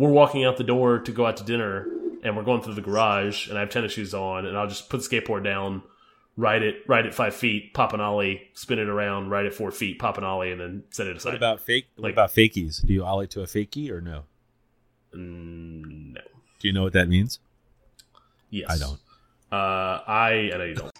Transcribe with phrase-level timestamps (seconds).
[0.00, 1.86] we're walking out the door to go out to dinner,
[2.22, 4.88] and we're going through the garage, and I have tennis shoes on, and I'll just
[4.88, 5.82] put the skateboard down,
[6.36, 9.70] ride it, ride it five feet, pop an ollie, spin it around, ride it four
[9.70, 11.30] feet, pop an ollie, and then set it aside.
[11.30, 11.86] What about fake?
[11.96, 12.84] What Like- about fakies?
[12.86, 14.24] Do you ollie to a fakie or no?
[15.14, 16.20] Mm, no.
[16.60, 17.38] Do you know what that means?
[18.50, 18.70] Yes.
[18.70, 19.00] I don't.
[19.52, 20.92] Uh, I I don't.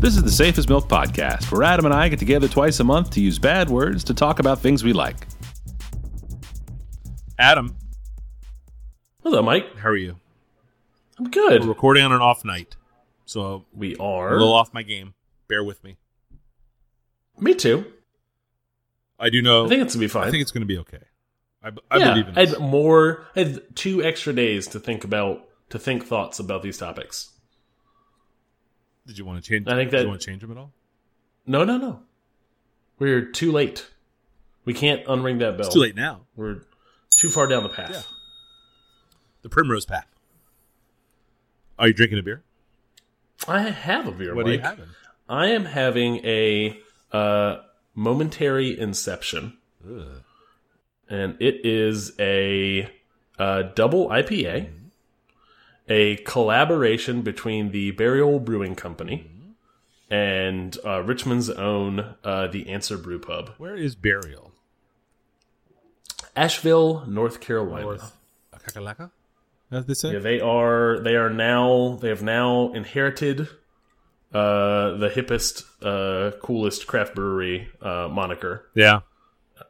[0.00, 2.84] This is the Safe as Milk Podcast, where Adam and I get together twice a
[2.84, 5.26] month to use bad words to talk about things we like.
[7.38, 7.76] Adam,
[9.20, 9.76] What's up, Mike?
[9.76, 10.16] how are you?
[11.18, 11.64] I'm We're good.
[11.66, 12.76] recording on an off night,
[13.26, 14.30] so We are.
[14.30, 15.12] a little off my game.
[15.48, 15.96] Bear with me.
[17.38, 17.84] Me too.
[19.18, 19.66] I do know.
[19.66, 20.28] I think it's gonna be fine.
[20.28, 21.02] I think it's going to be okay.
[21.62, 23.26] I, b- I yeah, believe in I had more.
[23.36, 27.30] I had two extra days to think about to think thoughts about these topics.
[29.06, 29.66] Did you want to change?
[29.66, 30.72] I think did that- you want to change them at all?
[31.46, 32.02] No, no, no.
[32.98, 33.88] We're too late.
[34.64, 35.66] We can't unring that bell.
[35.66, 36.26] It's too late now.
[36.36, 36.60] We're
[37.10, 37.90] too far down the path.
[37.92, 38.02] Yeah.
[39.42, 40.06] The primrose path.
[41.78, 42.42] Are you drinking a beer?
[43.48, 44.34] I have a beer.
[44.34, 44.84] What are you having?
[45.28, 46.78] I am having a
[47.10, 47.58] uh,
[47.94, 49.56] momentary inception,
[49.88, 50.22] Ugh.
[51.08, 52.90] and it is a,
[53.38, 54.68] uh double IPA,
[55.90, 59.28] a collaboration between the Burial Brewing Company
[60.08, 64.52] and uh, Richmond's own uh, the Answer Brew Pub, Where is burial?
[66.36, 67.82] Asheville, North Carolina.
[67.86, 68.16] North.
[68.54, 69.10] Kakalaka?
[69.70, 70.12] As they say.
[70.12, 70.98] Yeah, they are.
[71.00, 71.98] They are now.
[72.00, 73.42] They have now inherited
[74.32, 79.00] uh, the hippest, uh, coolest craft brewery uh, moniker Yeah.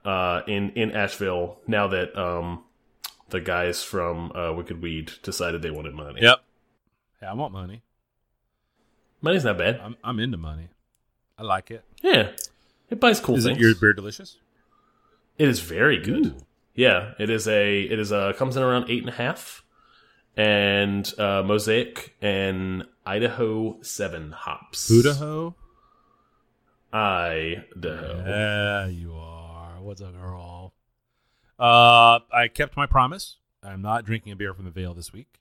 [0.04, 1.58] uh, in in Asheville.
[1.66, 2.64] Now that um,
[3.30, 6.20] the guys from uh, Wicked Weed decided they wanted money.
[6.22, 6.38] Yep.
[7.22, 7.82] Yeah, I want money.
[9.20, 9.80] money's not bad.
[9.82, 10.68] I'm I'm into money.
[11.38, 11.84] I like it.
[12.02, 12.30] Yeah,
[12.90, 13.58] it buys cool Is things.
[13.58, 14.36] it your beer delicious?
[15.38, 16.26] It is very good.
[16.26, 16.36] Ooh.
[16.74, 17.82] Yeah, it is a.
[17.82, 19.64] It is a comes in around eight and a half,
[20.36, 24.90] and uh, Mosaic and Idaho seven hops.
[24.90, 25.54] Idaho.
[26.92, 28.24] Idaho.
[28.26, 29.80] Yeah, you are.
[29.80, 30.59] What's a girl?
[31.60, 33.36] Uh, I kept my promise.
[33.62, 35.40] I'm not drinking a beer from the Veil this week.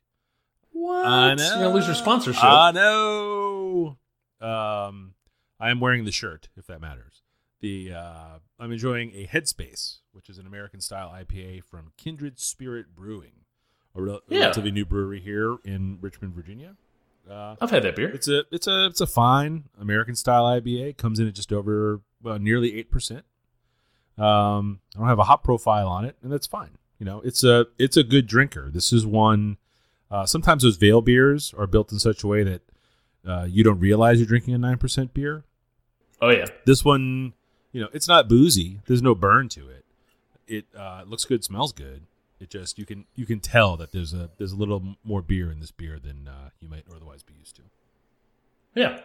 [0.71, 1.05] What?
[1.05, 2.43] I You're gonna lose your sponsorship.
[2.43, 3.97] I know.
[4.41, 5.13] Um,
[5.59, 7.21] I am wearing the shirt, if that matters.
[7.61, 12.95] The uh, I'm enjoying a Headspace, which is an American style IPA from Kindred Spirit
[12.95, 13.31] Brewing,
[13.95, 14.41] a rel- Yeah.
[14.41, 16.75] relatively new brewery here in Richmond, Virginia.
[17.29, 18.09] Uh, I've had that beer.
[18.09, 20.97] it's a it's a it's a fine American style IPA.
[20.97, 23.25] Comes in at just over well, nearly eight percent.
[24.19, 26.71] Um, I don't have a hop profile on it, and that's fine.
[26.99, 28.69] You know, it's a it's a good drinker.
[28.69, 29.57] This is one.
[30.11, 32.61] Uh, sometimes those Veil beers are built in such a way that
[33.27, 35.43] uh, you don't realize you're drinking a nine percent beer.
[36.21, 36.47] Oh yeah.
[36.65, 37.33] This one,
[37.71, 38.81] you know, it's not boozy.
[38.87, 39.85] There's no burn to it.
[40.47, 42.01] It uh, looks good, smells good.
[42.39, 45.51] It just you can you can tell that there's a there's a little more beer
[45.51, 47.61] in this beer than uh, you might otherwise be used to.
[48.75, 48.99] Yeah.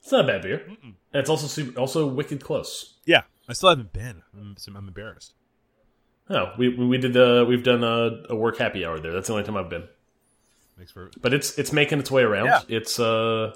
[0.00, 0.62] It's not a bad beer.
[0.82, 2.94] And it's also super, also wicked close.
[3.06, 4.22] Yeah, I still haven't been.
[4.36, 5.34] I'm, I'm embarrassed.
[6.28, 9.12] Oh, we we we did the we've done a, a work happy hour there.
[9.12, 9.84] That's the only time I've been.
[10.76, 12.46] Makes for But it's it's making its way around.
[12.46, 12.60] Yeah.
[12.68, 13.54] It's uh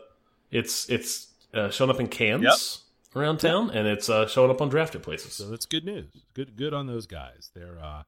[0.50, 2.42] it's it's uh, showing up in cans
[3.12, 3.20] Yep.
[3.20, 5.32] around town and it's uh, showing up on drafted places.
[5.34, 6.06] so that's good news.
[6.34, 7.50] Good good on those guys.
[7.54, 8.04] They're uh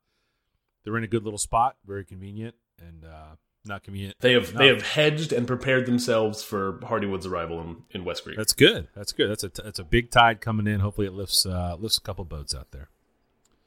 [0.85, 4.17] they're in a good little spot, very convenient and uh not convenient.
[4.21, 8.37] They have they have hedged and prepared themselves for Hardywood's arrival in, in West Creek.
[8.37, 8.89] That's good.
[8.95, 9.31] That's good.
[9.31, 10.81] That's a that's a big tide coming in.
[10.81, 12.89] Hopefully it lifts uh lifts a couple boats out there.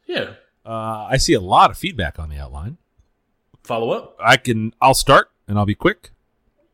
[0.05, 0.33] yeah.
[0.65, 2.77] Uh I see a lot of feedback on the outline.
[3.63, 4.15] Follow up.
[4.19, 6.11] I can I'll start and I'll be quick.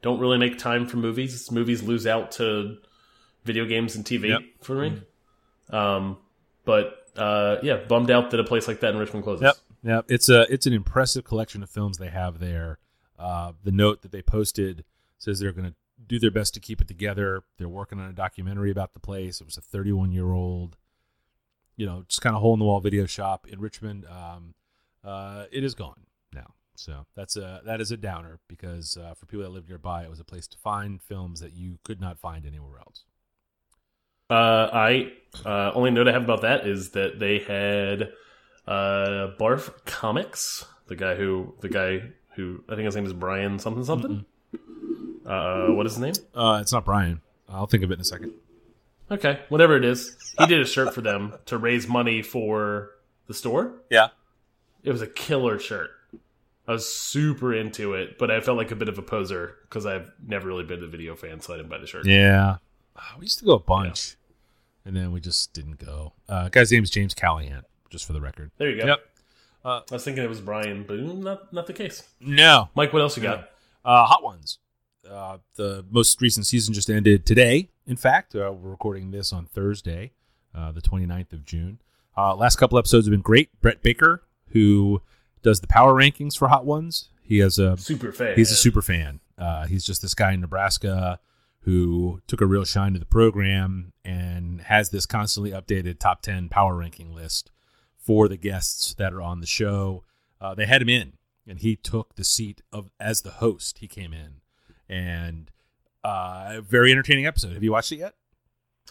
[0.00, 1.50] Don't really make time for movies.
[1.52, 2.78] Movies lose out to
[3.44, 4.40] video games and TV Yep.
[4.62, 5.02] for me.
[5.70, 6.16] Um,
[6.64, 9.42] but uh, yeah, bummed out that a place like that in Richmond closes.
[9.42, 9.56] Yep.
[9.84, 10.04] Yep.
[10.08, 12.78] It's a it's an impressive collection of films they have there.
[13.18, 14.84] Uh, the note that they posted
[15.18, 15.74] says they're going to
[16.06, 17.42] do their best to keep it together.
[17.58, 19.40] They're working on a documentary about the place.
[19.40, 20.76] It was a 31 year old,
[21.76, 24.06] you know, just kind of hole in the wall video shop in Richmond.
[24.06, 24.54] Um,
[25.04, 29.26] uh, it is gone now, so that's a that is a downer because uh, for
[29.26, 32.18] people that live nearby, it was a place to find films that you could not
[32.18, 33.04] find anywhere else.
[34.28, 35.12] Uh, I
[35.44, 38.12] uh, only note I have about that is that they had
[38.66, 42.02] uh, Barf Comics, the guy who the guy
[42.34, 44.24] who I think his name is Brian something something.
[45.26, 46.14] Uh, what is his name?
[46.34, 47.20] Uh, it's not Brian.
[47.48, 48.32] I'll think of it in a second.
[49.10, 52.90] Okay, whatever it is, he did a shirt for them to raise money for
[53.28, 53.72] the store.
[53.90, 54.08] Yeah.
[54.82, 55.90] It was a killer shirt.
[56.68, 59.86] I was super into it, but I felt like a bit of a poser because
[59.86, 62.06] I've never really been a video fan, so I didn't buy the shirt.
[62.06, 62.56] Yeah,
[62.96, 64.16] Uh, we used to go a bunch,
[64.84, 66.12] and then we just didn't go.
[66.28, 68.50] Uh, guy's name is James Callahan, just for the record.
[68.58, 68.86] There you go.
[68.86, 68.98] Yep.
[69.64, 72.04] I was thinking it was Brian, but not not the case.
[72.20, 73.50] No, Mike, what else you got?
[73.84, 74.58] uh, Hot Ones.
[75.10, 77.70] Uh, the most recent season just ended today.
[77.86, 80.12] In fact, uh, we're recording this on Thursday,
[80.54, 81.80] uh, the 29th of June.
[82.16, 83.50] Uh, last couple episodes have been great.
[83.60, 85.02] Brett Baker, who
[85.42, 88.36] does the power rankings for Hot Ones, he has a Super fan.
[88.36, 89.20] He's a super fan.
[89.36, 91.18] Uh, he's just this guy in Nebraska
[91.60, 96.48] who took a real shine to the program and has this constantly updated top 10
[96.48, 97.50] power ranking list
[97.98, 100.04] for the guests that are on the show.
[100.40, 101.14] Uh, they had him in,
[101.46, 103.78] and he took the seat of as the host.
[103.78, 104.36] He came in,
[104.88, 105.50] and
[106.04, 107.52] uh, very entertaining episode.
[107.54, 108.14] Have you watched it yet?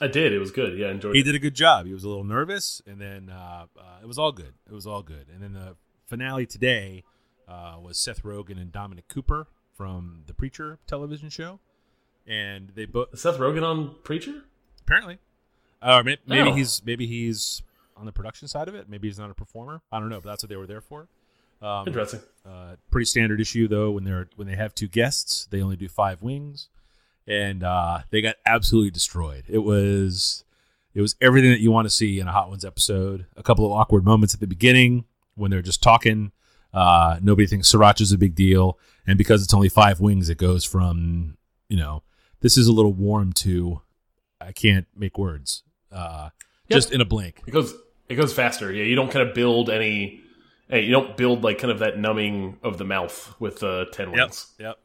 [0.01, 0.33] I did.
[0.33, 0.77] It was good.
[0.77, 1.15] Yeah, I enjoyed it.
[1.15, 1.23] He it.
[1.23, 1.85] did a good job.
[1.85, 4.53] He was a little nervous, and then uh, uh, it was all good.
[4.69, 5.27] It was all good.
[5.33, 5.75] And then the
[6.05, 7.03] finale today
[7.47, 11.59] uh, was Seth Rogen and Dominic Cooper from the Preacher television show,
[12.27, 14.43] and they both Seth Rogen on Preacher?
[14.81, 15.17] apparently,
[15.81, 16.53] or maybe, maybe Oh.
[16.53, 17.61] he's maybe he's
[17.97, 18.89] on the production side of it.
[18.89, 19.81] Maybe he's not a performer.
[19.91, 21.07] I don't know, but that's what they were there for.
[21.65, 22.19] Um, Interesting.
[22.45, 23.91] uh, pretty standard issue though.
[23.91, 26.69] When they're when they have two guests, they only do five wings,
[27.27, 29.45] and uh, they got absolutely destroyed.
[29.47, 30.43] It was
[30.93, 33.25] it was everything that you want to see in a Hot Ones episode.
[33.35, 36.31] A couple of awkward moments at the beginning when they're just talking.
[36.73, 38.77] Uh, nobody thinks sriracha's a big deal,
[39.07, 41.37] and because it's only five wings, it goes from
[41.69, 42.03] you know
[42.41, 43.81] this is a little warm to
[44.39, 45.63] I can't make words.
[45.91, 46.29] Uh,
[46.67, 46.77] Yep.
[46.77, 47.41] Just in a blink.
[47.45, 47.75] It goes
[48.09, 48.71] it goes faster.
[48.73, 50.21] Yeah, you don't kind of build any.
[50.69, 54.11] Hey, you don't build like kind of that numbing of the mouth with uh, ten
[54.11, 54.53] wings.
[54.59, 54.77] Yep.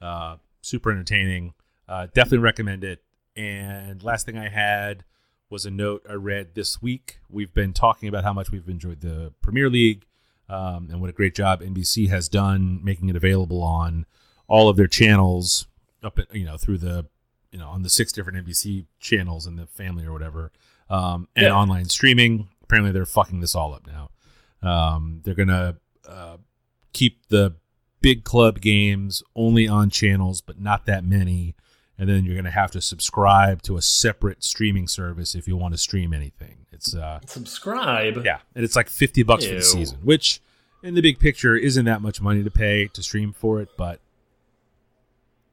[0.00, 1.54] Uh, super entertaining.
[1.88, 3.02] Uh, definitely recommend it.
[3.36, 5.04] And last thing I had
[5.48, 7.20] was a note I read this week.
[7.30, 10.06] We've been talking about how much we've enjoyed the Premier League
[10.48, 14.06] um, and what a great job NBC has done making it available on
[14.48, 15.66] all of their channels
[16.02, 17.06] up at, you know through the
[17.52, 20.52] you know on the six different NBC channels in the family or whatever
[20.90, 21.54] um, and Yeah.
[21.54, 22.48] online streaming.
[22.62, 24.10] Apparently, they're fucking this all up now.
[24.62, 25.76] Um, they're gonna
[26.06, 26.36] uh,
[26.92, 27.54] keep the
[28.00, 31.54] big club games only on channels, but not that many.
[32.00, 35.56] And then you're going to have to subscribe to a separate streaming service if you
[35.56, 36.66] want to stream anything.
[36.70, 38.24] It's uh, Subscribe.
[38.24, 40.40] yeah, and it's like fifty bucks for the season, which
[40.84, 43.98] in the big picture isn't that much money to pay to stream for it, but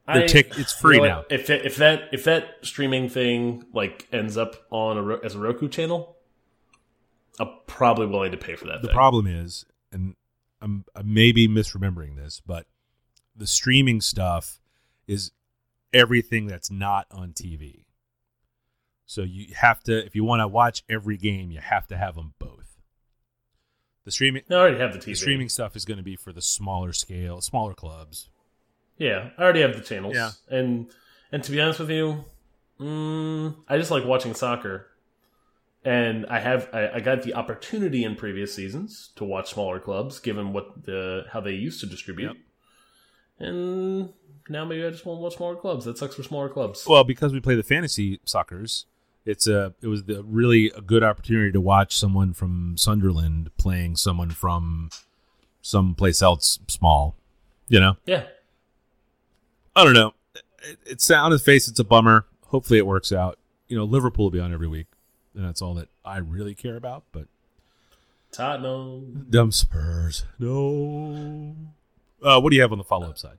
[0.07, 1.25] I- tick- it's free you know now.
[1.31, 5.67] If if that if that streaming thing like ends up on a as a Roku
[5.67, 6.14] channel,
[7.39, 8.82] I'm probably willing to pay for that.
[8.82, 8.96] the thing.
[8.96, 10.15] problem is, and
[10.62, 12.65] I'm I may be misremembering this, but
[13.36, 14.60] the streaming stuff
[15.08, 15.32] is
[15.94, 17.86] everything that's not on TV.
[19.06, 22.15] So you have to, if you want to watch every game, you have to have
[22.15, 22.80] them both.
[24.04, 25.06] The streaming, I already have the TV.
[25.06, 28.30] the streaming stuff is going to be for the smaller scale, smaller clubs.
[28.98, 30.15] Yeah, I already have the channels.
[30.15, 30.32] Yeah.
[30.50, 30.88] and
[31.32, 32.24] and to be honest with you,
[32.80, 34.88] mm, I just like watching soccer,
[35.86, 40.20] and I have I, I got the opportunity in previous seasons to watch smaller clubs,
[40.20, 42.36] given what the how they used to distribute,
[43.39, 44.10] and
[44.50, 45.86] now maybe I just want to watch smaller clubs.
[45.86, 46.86] That sucks for smaller clubs.
[46.88, 48.88] Well, because we play the fantasy suckers,
[49.25, 53.96] it's a it was the really a good opportunity to watch someone from Sunderland playing
[53.96, 54.89] someone from
[55.62, 57.15] someplace else small.
[57.68, 58.24] You know, yeah,
[59.75, 60.13] I don't know.
[60.36, 61.68] It, it's on his face.
[61.68, 62.25] It's a bummer.
[62.48, 63.38] Hopefully, it works out.
[63.68, 64.88] You know, Liverpool will be on every week,
[65.36, 67.04] and that's all that I really care about.
[67.12, 67.27] But
[68.32, 69.27] Tottenham.
[69.30, 71.56] dumb Spurs, no.
[72.22, 73.38] Uh, what do you have on the follow up side?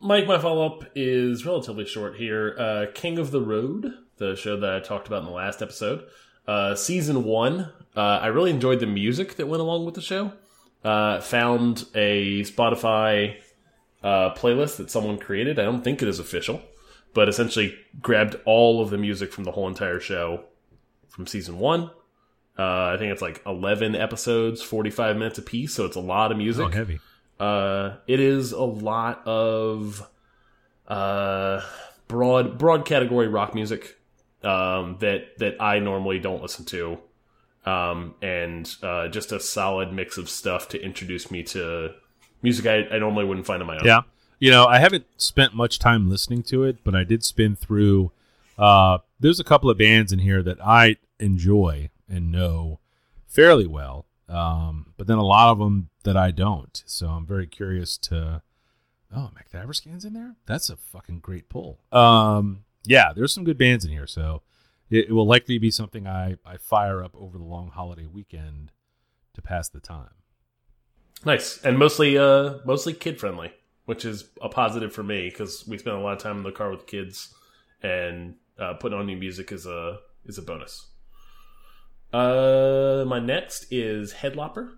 [0.00, 2.54] Mike, my follow up is relatively short here.
[2.56, 6.06] Uh, King of the Road, the show that I talked about in the last episode,
[6.46, 7.72] uh, season one.
[7.96, 10.32] Uh, I really enjoyed the music that went along with the show.
[10.84, 13.38] Uh, found a Spotify
[14.04, 15.58] uh, playlist that someone created.
[15.58, 16.62] I don't think it is official,
[17.12, 20.44] but essentially grabbed all of the music from the whole entire show
[21.08, 21.90] from season one.
[22.58, 26.32] Uh, I think it's like 11 episodes, 45 minutes a piece, so it's a lot
[26.32, 26.66] of music.
[26.66, 27.00] Oh, heavy.
[27.38, 30.08] Uh, it is a lot of
[30.88, 31.60] uh,
[32.08, 33.96] broad broad category rock music
[34.42, 36.98] um, that that I normally don't listen to,
[37.64, 41.94] um, and uh, just a solid mix of stuff to introduce me to
[42.42, 43.84] music I, I normally wouldn't find on my own.
[43.84, 44.00] Yeah.
[44.40, 48.12] You know, I haven't spent much time listening to it, but I did spin through.
[48.58, 52.80] Uh, there's a couple of bands in here that I enjoy and know
[53.26, 56.82] fairly well, um, but then a lot of them that I don't.
[56.86, 58.42] So I'm very curious to.
[59.14, 60.36] Oh, McTaverscan's in there.
[60.44, 61.80] That's a fucking great pull.
[61.92, 64.42] Um, yeah, there's some good bands in here, so
[64.90, 68.72] it, it will likely be something I I fire up over the long holiday weekend
[69.34, 70.10] to pass the time.
[71.24, 73.52] Nice and mostly uh mostly kid friendly,
[73.86, 76.52] which is a positive for me because we spend a lot of time in the
[76.52, 77.34] car with kids,
[77.82, 80.86] and uh, putting on new music is a is a bonus.
[82.12, 84.70] Uh, my next is Headlopper.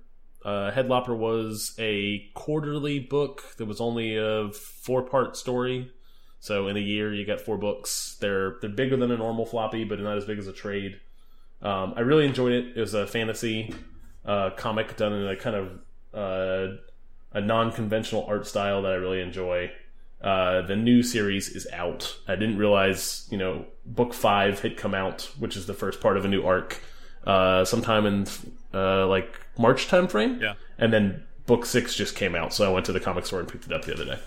[0.45, 5.93] Uh, Headlopper was a quarterly book that was only a four part story.
[6.41, 8.17] So in a year, you get four books.
[8.21, 10.99] They're they're bigger than a normal floppy, but not as big as a trade.
[11.63, 12.77] Um, I really enjoyed it.
[12.77, 13.75] It was a fantasy
[14.25, 15.69] uh, comic done in a kind of
[16.15, 16.77] uh,
[17.33, 19.71] a non conventional art style that I really enjoy.
[20.23, 22.17] Uh, the new series is out.
[22.29, 26.17] I didn't realize, you know, book five had come out, which is the first part
[26.17, 26.83] of a new arc,
[27.27, 28.27] uh, sometime in
[28.75, 30.41] uh, like March timeframe.
[30.41, 30.55] Yeah.
[30.79, 33.49] And then book six just came out, so I went to the comic store and
[33.49, 34.19] picked it up the other day.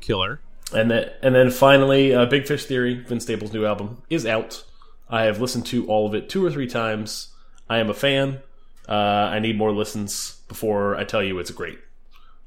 [0.00, 0.40] Killer.
[0.74, 4.64] And then, and then finally, uh, Big Fish Theory, Vince Staples' new album, is out.
[5.08, 7.28] I have listened to all of it two or three times.
[7.68, 8.40] I am a fan.
[8.88, 11.78] Uh, I need more listens before I tell you it's great.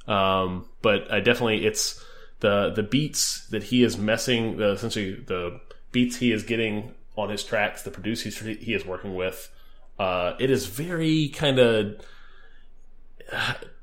[0.07, 2.03] Um, but I definitely it's
[2.45, 5.59] the the beats that he is messing the essentially the
[5.91, 9.49] beats he is getting on his tracks, the producers he is working with.
[9.97, 12.05] Uh, it is very kind of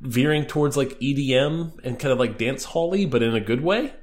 [0.00, 3.94] veering towards like EDM and kind of like dance hally, but in a good way.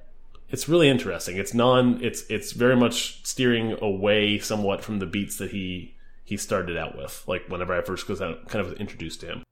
[0.50, 1.38] It's really interesting.
[1.38, 2.04] It's non.
[2.04, 6.98] It's it's very much steering away somewhat from the beats that he he started out
[6.98, 7.24] with.
[7.28, 9.44] Like whenever I first was kind of introduced to him.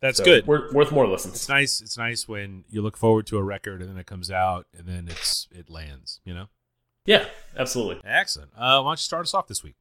[0.00, 0.46] That's So, good.
[0.46, 1.34] Worth, worth more listens.
[1.34, 1.80] It's nice.
[1.80, 4.86] It's nice when you look forward to a record and then it comes out and
[4.86, 6.20] then it's it lands.
[6.24, 6.46] You know.
[7.06, 7.26] Yeah,
[7.56, 8.00] absolutely.
[8.04, 8.50] Excellent.
[8.56, 9.76] Uh, why don't you start us off this week?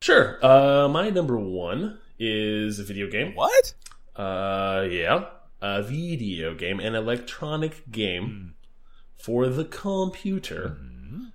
[0.00, 0.44] Sure.
[0.44, 3.34] Uh, my number one is a video game.
[3.34, 3.74] What?
[4.16, 5.26] Uh, yeah,
[5.60, 8.54] a video game, an electronic game
[9.16, 10.76] for the computer.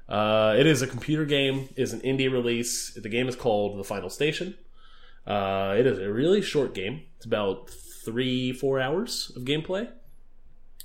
[0.08, 1.70] Uh, it is a computer game.
[1.76, 2.94] Is an indie release.
[2.94, 4.56] The game is called The Final Station.
[5.26, 7.02] Uh, it is a really short game.
[7.18, 7.70] It's about
[8.08, 9.90] three, four hours of gameplay.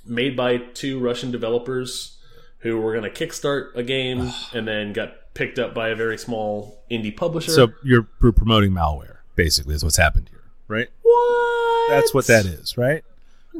[0.05, 2.17] Made by two Russian developers
[2.59, 6.17] who were going to kickstart a game and then got picked up by a very
[6.17, 7.51] small indie publisher.
[7.51, 10.89] So you're pr- promoting malware, basically, is what's happened here, right?
[11.01, 11.89] what?
[11.89, 13.03] That's what that is, right?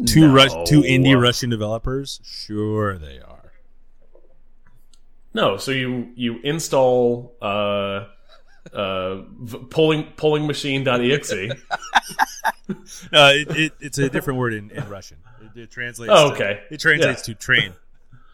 [0.05, 0.34] Two No.
[0.34, 2.20] Rus- two indie Russian developers.
[2.24, 3.53] Sure, they are.
[5.34, 8.08] No, so you you install uh
[8.72, 9.22] uh
[9.70, 11.34] polling polling machine.exe.
[13.12, 15.17] No, it, it, it's a different word in, in Russian.
[15.55, 16.12] It, it translates.
[16.15, 16.63] Oh, to- okay.
[16.72, 17.74] it translates to train.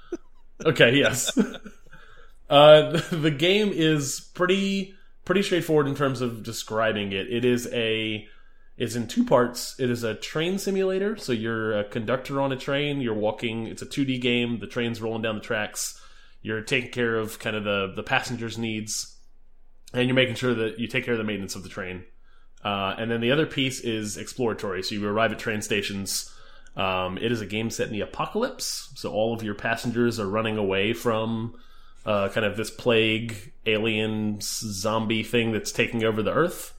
[0.66, 1.36] okay, yes.
[2.50, 4.94] uh the, the game is pretty
[5.26, 7.32] pretty straightforward in terms of describing it.
[7.32, 8.28] It is a
[8.78, 9.76] it's in two parts.
[9.78, 13.82] It is a train simulator, so you're a conductor on a train, you're walking, it's
[13.82, 16.00] a 2D game, the train's rolling down the tracks.
[16.42, 19.18] You're taking care of kind of the the passengers' needs
[19.94, 22.04] and you're making sure that you take care of the maintenance of the train.
[22.64, 24.84] Uh, and then the other piece is exploratory.
[24.84, 26.34] So you arrive at train stations.
[26.76, 28.92] Um, it is a game set in the apocalypse.
[28.96, 31.56] So all of your passengers are running away from
[32.06, 36.74] uh, kind of this plague, alien, zombie thing that's taking over the earth.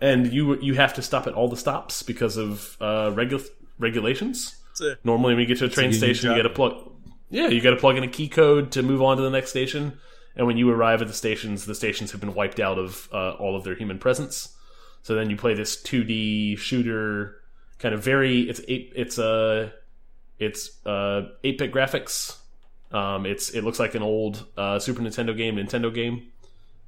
[0.00, 4.56] And you you have to stop at all the stops because of uh, regu- regulations.
[4.80, 6.42] a- Normally, when you get to a train union station, you job.
[6.42, 6.90] got to plug.
[7.30, 9.50] Yeah, you got to plug in a key code to move on to the next
[9.50, 9.98] station.
[10.36, 13.32] And when you arrive at the stations, the stations have been wiped out of uh,
[13.32, 14.56] all of their human presence.
[15.02, 17.36] So then you play this 2D shooter,
[17.78, 18.42] kind of very.
[18.42, 18.92] It's eight.
[18.96, 19.72] It's a.
[20.38, 22.38] it's uh eight bit graphics.
[22.90, 26.28] Um, it's it looks like an old uh, Super Nintendo game, Nintendo game.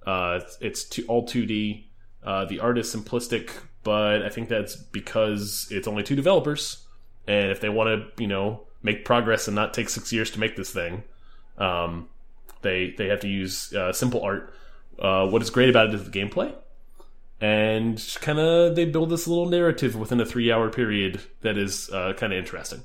[0.06, 1.84] Uh, it's, it's two, all 2D.
[2.22, 3.50] Uh, the art is simplistic,
[3.82, 6.86] but I think that's because it's only two developers,
[7.26, 10.40] and if they want to, you know, make progress and not take six years to
[10.40, 11.02] make this thing.
[11.58, 12.08] Um,
[12.62, 14.54] they they have to use uh, simple art.
[14.98, 16.54] Uh, what is great about it is the gameplay,
[17.40, 21.90] and kind of they build this little narrative within a three hour period that is
[21.90, 22.82] uh, kind of interesting.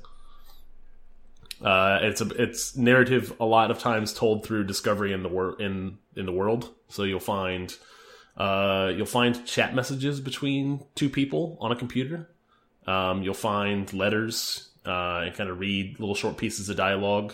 [1.62, 5.98] Uh, it's a it's narrative a lot of times told through discovery in the in
[6.16, 6.70] in the world.
[6.88, 7.74] So you'll find
[8.36, 12.28] uh, you'll find chat messages between two people on a computer.
[12.86, 17.32] Um, you'll find letters uh, and kind of read little short pieces of dialogue,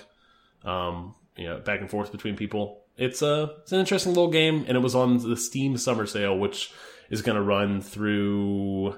[0.65, 2.83] um, you know, back and forth between people.
[2.97, 6.37] It's a it's an interesting little game, and it was on the Steam Summer Sale,
[6.37, 6.73] which
[7.11, 8.97] is going to run through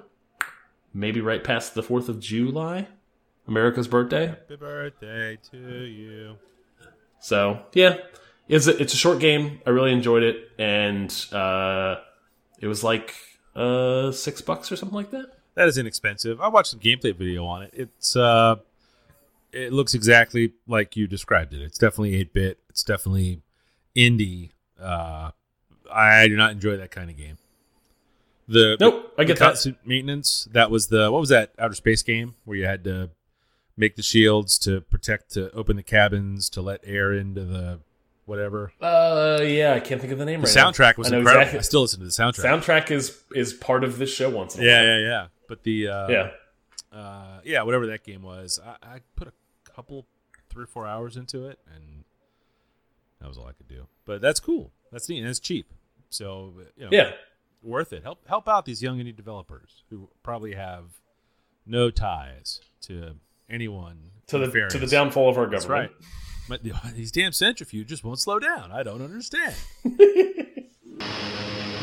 [0.93, 2.89] maybe right past the Fourth of July,
[3.47, 4.29] America's birthday.
[4.29, 6.37] Happy birthday to you.
[7.21, 7.99] So yeah,
[8.49, 9.61] it's a, it's a short game.
[9.67, 11.97] I really enjoyed it, and uh,
[12.59, 13.15] it was like
[13.55, 15.27] uh, six bucks or something like that.
[15.57, 16.41] That is inexpensive.
[16.41, 17.75] I watched some gameplay video on it.
[17.75, 18.57] It's uh,
[19.52, 21.62] it looks exactly like you described it.
[21.62, 22.59] It's definitely eight bit.
[22.69, 23.42] It's definitely
[23.97, 24.50] indie.
[24.80, 25.30] Uh,
[25.92, 27.38] I do not enjoy that kind of game.
[28.49, 29.76] The Nope, I get that.
[29.85, 30.49] maintenance.
[30.52, 33.11] That was the what was that outer space game where you had to
[33.76, 37.78] make the shields to protect to open the cabins to let air into the
[38.26, 38.73] whatever.
[38.80, 40.71] Uh, yeah, I can't think of the name The right now.
[40.71, 41.42] soundtrack was I incredible.
[41.42, 42.45] exactly- I still listen to the soundtrack.
[42.45, 44.87] Soundtrack is is part of this show once in a yeah, while.
[44.87, 45.26] yeah, yeah.
[45.49, 46.30] But the uh, yeah.
[46.93, 49.33] Uh, yeah, whatever that game was, I, I put a
[49.71, 50.07] couple,
[50.49, 52.05] three or four hours into it, and
[53.21, 53.87] that was all I could do.
[54.05, 54.73] But that's cool.
[54.93, 55.73] That's neat, and it's cheap,
[56.09, 57.13] so you know, Yeah.
[57.63, 58.03] worth it.
[58.03, 61.01] Help help out these young indie developers who probably have
[61.67, 63.17] no ties to
[63.49, 64.73] anyone To the nefarious.
[64.73, 65.93] to the downfall of our That's government.
[66.01, 66.07] right.
[66.49, 68.73] But these damn centrifuges won't slow down.
[68.73, 69.55] I don't understand.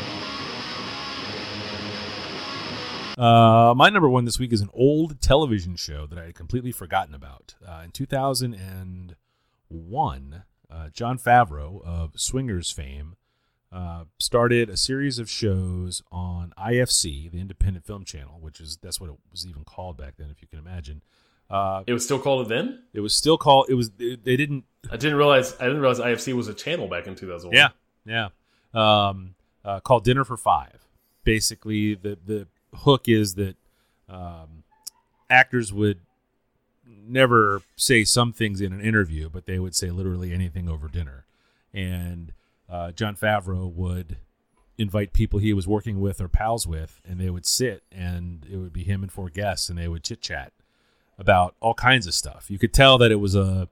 [3.18, 6.70] Uh, my number one this week is an old television show that I had completely
[6.70, 7.56] forgotten about.
[7.66, 13.16] Uh, in 2001, uh, Jon Favreau of Swingers fame
[13.72, 19.00] uh, started a series of shows on IFC, the Independent Film Channel, which is that's
[19.00, 21.02] what it was even called back then, if you can imagine.
[21.50, 22.82] Uh, It was still called it then.
[22.92, 23.66] it was still called.
[23.68, 26.86] It was they, they didn't I didn't realize I didn't realize IFC was a channel
[26.88, 27.56] back in 2001.
[27.56, 27.70] Yeah,
[28.04, 28.28] yeah.
[28.74, 30.86] Um, uh, called Dinner for Five.
[31.24, 33.56] Basically, the the hook is that
[34.08, 34.64] um,
[35.30, 36.00] actors would
[36.86, 41.24] never say some things in an interview, but they would say literally anything over dinner.
[41.72, 42.32] And
[42.68, 44.18] uh, Jon Favreau would
[44.76, 48.56] invite people he was working with or pals with, and they would sit, and it
[48.56, 50.52] would be him and four guests, and they would chit chat
[51.18, 52.50] about all kinds of stuff.
[52.50, 53.68] You could tell that it was a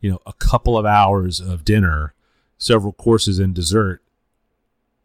[0.00, 2.12] you know a couple of hours of dinner
[2.58, 4.01] several courses and dessert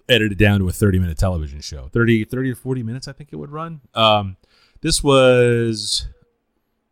[0.09, 1.89] edited down to a 30 minute television show.
[1.91, 3.81] 30 30 to 40 minutes i think it would run.
[3.93, 4.37] Um,
[4.81, 6.07] this was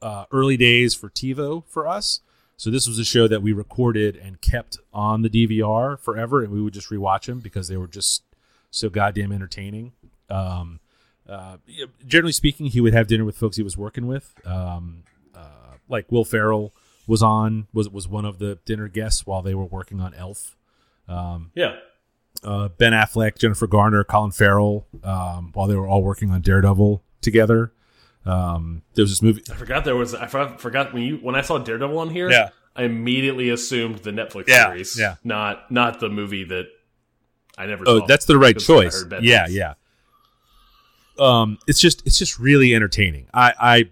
[0.01, 2.21] uh, early days for tivo for us.
[2.58, 6.51] So this was a show that we recorded and kept on the dvr forever and
[6.54, 8.23] we would just rewatch them because they were just
[8.71, 9.93] so goddamn entertaining.
[10.30, 10.80] Um,
[11.28, 11.58] uh,
[12.06, 14.34] generally speaking he would have dinner with folks he was working with.
[14.45, 15.04] Um,
[15.36, 16.73] uh, like will ferrell
[17.08, 20.56] was on was was one of the dinner guests while they were working on elf.
[21.08, 21.75] Um, Yeah.
[22.46, 27.04] Uh, Ben Affleck, Jennifer Garner, Colin Farrell, um, while they were all working on Daredevil
[27.22, 27.74] together.
[28.26, 29.42] Um, there was this movie.
[29.52, 30.14] I forgot there was.
[30.14, 32.30] I forgot, when you when I saw Daredevil on here.
[32.30, 32.50] Yeah.
[32.78, 35.00] I immediately assumed the Netflix Yeah, series.
[35.00, 35.16] yeah.
[35.24, 36.66] Not not the movie that
[37.58, 37.86] I never.
[37.88, 39.06] Oh, that's the right choice.
[39.22, 39.74] Yeah, yeah.
[41.18, 43.28] Um, it's just it's just really entertaining.
[43.34, 43.90] I I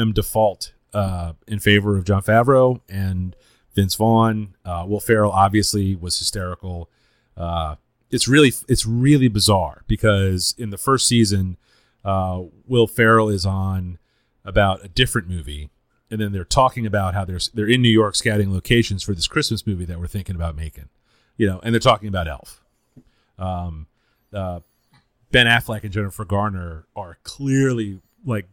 [0.00, 3.36] am default uh, in favor of Jon Favreau and
[3.74, 4.56] Vince Vaughn.
[4.64, 6.90] Uh, Will Ferrell obviously was hysterical.
[7.36, 7.76] Uh,
[8.14, 11.56] it's really it's really bizarre because in the first season,
[12.04, 13.98] uh, Will Ferrell is on
[14.44, 15.70] about a different movie,
[16.10, 19.26] and then they're talking about how they're they're in New York scouting locations for this
[19.26, 20.88] Christmas movie that we're thinking about making,
[21.36, 22.62] you know, and they're talking about Elf.
[23.36, 23.88] Um,
[24.32, 24.60] uh,
[25.32, 28.48] Ben Affleck and Jennifer Garner are clearly like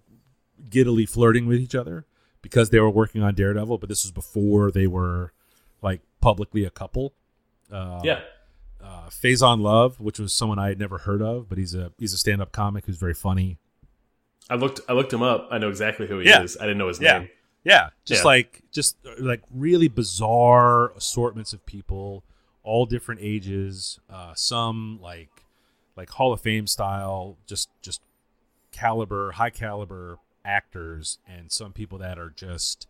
[0.69, 2.05] giddily flirting with each other
[2.41, 5.33] because they were working on Daredevil, but this was before they were
[5.83, 7.13] like publicly a couple.
[7.71, 8.21] Uh, Yeah.
[9.11, 12.17] Faison Love, which was someone I had never heard of, but he's a he's a
[12.17, 13.57] stand up comic who's very funny.
[14.49, 14.79] I looked.
[14.89, 15.47] I looked him up.
[15.51, 16.41] I know exactly who he Yeah.
[16.43, 16.57] is.
[16.57, 17.19] I didn't know his Yeah.
[17.19, 17.29] name.
[17.63, 18.27] Yeah, just Yeah.
[18.27, 22.23] like just uh, like really bizarre assortments of people,
[22.63, 23.99] all different ages.
[24.09, 25.45] Uh, some like
[25.95, 28.01] like Hall of Fame style, just just
[28.71, 32.87] caliber, high caliber actors, and some people that are just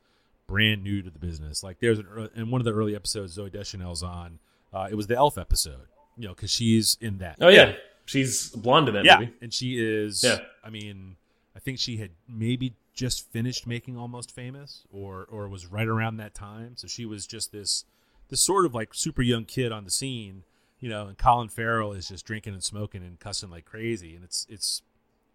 [0.47, 1.63] brand new to the business.
[1.63, 4.39] Like there's an ear- in one of the early episodes Zooey Deschanel's on.
[4.73, 5.88] Uh, it was the Elf episode,
[6.21, 7.38] you know, because she's in that.
[7.41, 7.73] Oh yeah,
[8.05, 9.34] she's blonde in that yeah, movie.
[9.41, 10.23] and she is.
[10.23, 10.38] Yeah.
[10.63, 11.15] I mean,
[11.55, 16.17] I think she had maybe just finished making Almost Famous, or or was right around
[16.17, 16.73] that time.
[16.75, 17.86] So she was just this
[18.29, 20.43] this sort of like super young kid on the scene,
[20.79, 21.07] you know.
[21.07, 24.84] And Colin Farrell is just drinking and smoking and cussing like crazy, and it's it's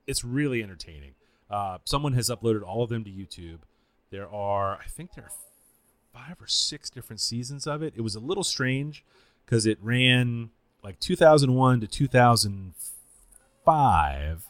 [0.07, 1.15] it's really entertaining.
[1.51, 3.59] Uh, someone has uploaded all of them to YouTube.
[4.11, 5.33] There are, I think, there are
[6.13, 7.95] five or six different seasons of it.
[7.97, 9.05] It was a little strange
[9.45, 10.51] because it ran
[10.87, 11.87] like 2001 to
[13.65, 14.47] 2005,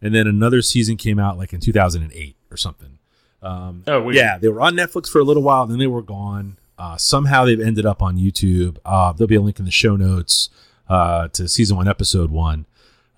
[0.00, 2.98] and then another season came out like in 2008 or something.
[3.42, 4.16] Um, Oh, weird.
[4.16, 6.56] yeah, they were on Netflix for a little while, then they were gone.
[6.78, 8.78] Uh, somehow they've ended up on YouTube.
[8.84, 10.48] Uh, there'll be a link in the show notes
[10.88, 12.64] uh, to season one, episode one.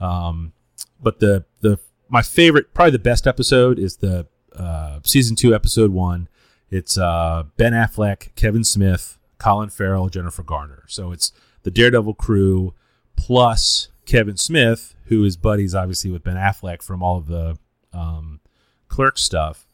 [0.00, 0.52] Um,
[1.00, 4.26] but the the my favorite, probably the best episode is the
[4.56, 6.28] uh, season two, episode one.
[6.70, 10.82] It's uh, Ben Affleck, Kevin Smith, Colin Farrell, Jennifer Garner.
[10.88, 11.30] So it's
[11.66, 12.74] the Daredevil crew
[13.16, 17.58] plus Kevin Smith, who is buddies obviously with Ben Affleck from all of the
[17.92, 18.38] um,
[18.86, 19.66] clerk stuff,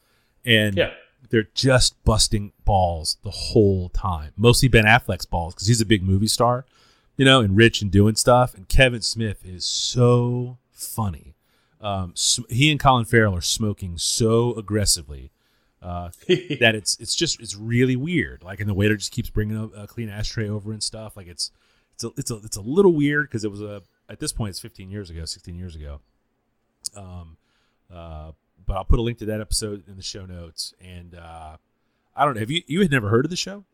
[0.43, 0.93] and Yeah.
[1.29, 4.33] they're just busting balls the whole time.
[4.39, 6.65] Mostly Ben Affleck's balls because he's a big movie star,
[7.19, 8.55] you know, and rich and doing stuff.
[8.55, 11.35] And Kevin Smith is so funny.
[11.79, 15.31] Um, sm- he and Colin Farrell are smoking so aggressively
[15.83, 16.11] uh,
[16.61, 18.43] that it's it's just it's really weird.
[18.45, 21.17] Like, and the waiter just keeps bringing a, a clean ashtray over and stuff.
[21.17, 21.51] Like, it's
[21.95, 24.51] it's a it's a it's a little weird because it was a at this point
[24.51, 26.01] it's 15 years ago, 16 years ago.
[26.97, 27.37] Um,
[27.93, 28.33] uh,
[28.67, 30.75] but I'll put a link to that episode in the show notes.
[30.81, 31.57] And uh,
[32.15, 32.41] I don't know.
[32.41, 33.65] Have you you had never heard of the show?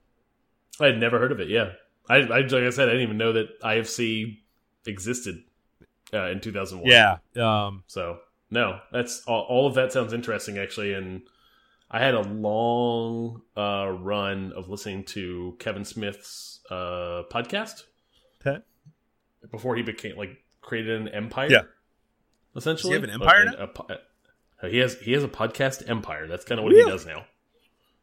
[0.81, 1.49] I had never heard of it.
[1.49, 1.73] Yeah,
[2.09, 4.39] I, I like I said, I didn't even know that IFC
[4.87, 5.43] existed
[6.13, 6.91] uh, in 2001.
[6.91, 7.19] Yeah.
[7.37, 8.19] Um, So
[8.51, 11.23] no, that's all, all of that sounds interesting actually, and
[11.91, 17.85] I had a long uh, run of listening to Kevin Smith's uh, podcast
[18.49, 18.63] okay.
[19.51, 21.49] before he became like created an empire.
[21.51, 21.63] Yeah.
[22.57, 22.99] essentially.
[22.99, 23.65] Does he have an empire Uh, now?
[23.65, 23.87] a po-
[24.63, 26.27] uh, he has he has a podcast empire.
[26.27, 26.85] That's kind of what Really?
[26.85, 27.25] he does now.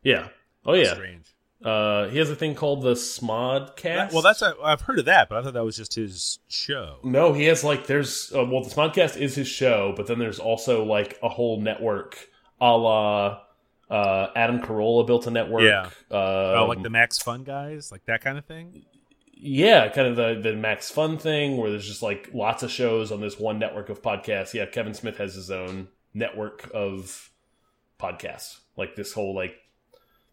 [0.04, 0.30] Yeah.
[0.66, 0.94] Oh yeah.
[0.94, 1.26] Strange.
[1.64, 4.14] Uh, he has a thing called the Smodcast.
[4.14, 6.98] Well, that's a, I've heard of that, but I thought that was just his show.
[7.04, 10.40] No, he has like there's uh, well the Smodcast is his show, but then there's
[10.40, 12.30] also like a whole network
[12.62, 13.42] a la
[13.90, 15.64] uh, Adam Carolla built a network.
[15.64, 15.90] Yeah.
[16.12, 18.84] Uh, oh, like the Max Fun guys, like that kind of thing.
[19.36, 23.12] Yeah, kind of the the Max Fun thing where there's just like lots of shows
[23.12, 24.54] on this one network of podcasts.
[24.54, 27.30] Yeah, Kevin Smith has his own network of
[28.00, 28.60] podcasts.
[28.78, 29.56] Like this whole like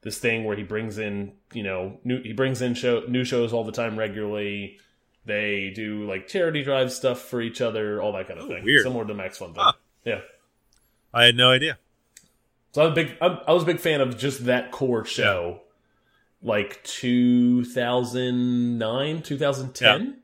[0.02, 3.52] this thing where he brings in, you know, new he brings in show new shows
[3.52, 4.78] all the time regularly.
[5.24, 8.64] They do like charity drive stuff for each other, all that kind of Oh, thing.
[8.64, 8.82] weird.
[8.82, 9.62] Similar to Max Fun thing.
[9.64, 9.72] Huh.
[10.04, 10.20] Yeah.
[11.14, 11.78] I had no idea.
[12.72, 15.60] So I'm a big I'm, I was a big fan of just that core show.
[16.42, 20.18] Like 2009, 2010.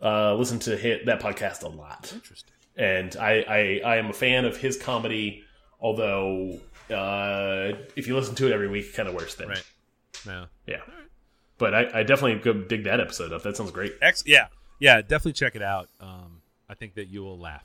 [0.00, 2.52] Uh listen to hit that podcast a lot Interesting.
[2.76, 5.44] and I, I I am a fan of his comedy.
[5.80, 6.58] Although,
[6.90, 9.48] uh, if you listen to it every week, it kind of wears thin.
[9.48, 9.64] Right.
[10.26, 10.46] No.
[10.66, 10.80] Yeah,
[11.58, 13.42] but I, I definitely go dig that episode up.
[13.42, 13.94] That sounds great.
[14.00, 14.46] Ex- yeah.
[14.80, 15.00] Yeah.
[15.02, 15.88] Definitely check it out.
[16.00, 17.64] Um, I think that you will laugh.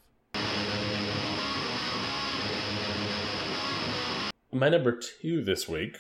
[4.52, 5.98] My number two this week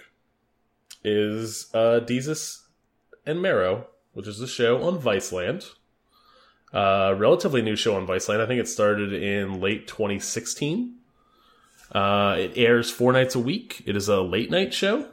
[1.03, 2.63] is uh, Desus
[3.25, 5.69] and Mero, which is a show on Viceland.
[6.73, 8.41] Uh, relatively new show on Viceland.
[8.41, 10.95] I think it started in late 2016.
[11.91, 13.83] Uh, it airs four nights a week.
[13.85, 15.07] It is a late night show,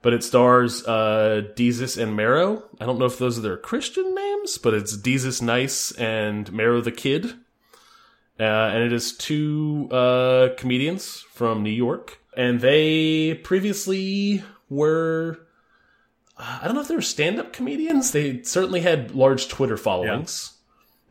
[0.00, 2.64] but it stars uh, Desus and Mero.
[2.80, 6.80] I don't know if those are their Christian names, but it's Desus Nice and Mero
[6.80, 7.34] the Kid.
[8.38, 12.18] Uh, and it is two uh, comedians from New York.
[12.34, 15.38] And they previously were.
[16.38, 18.12] I don't know if they were stand up comedians.
[18.12, 20.56] They certainly had large Twitter followings.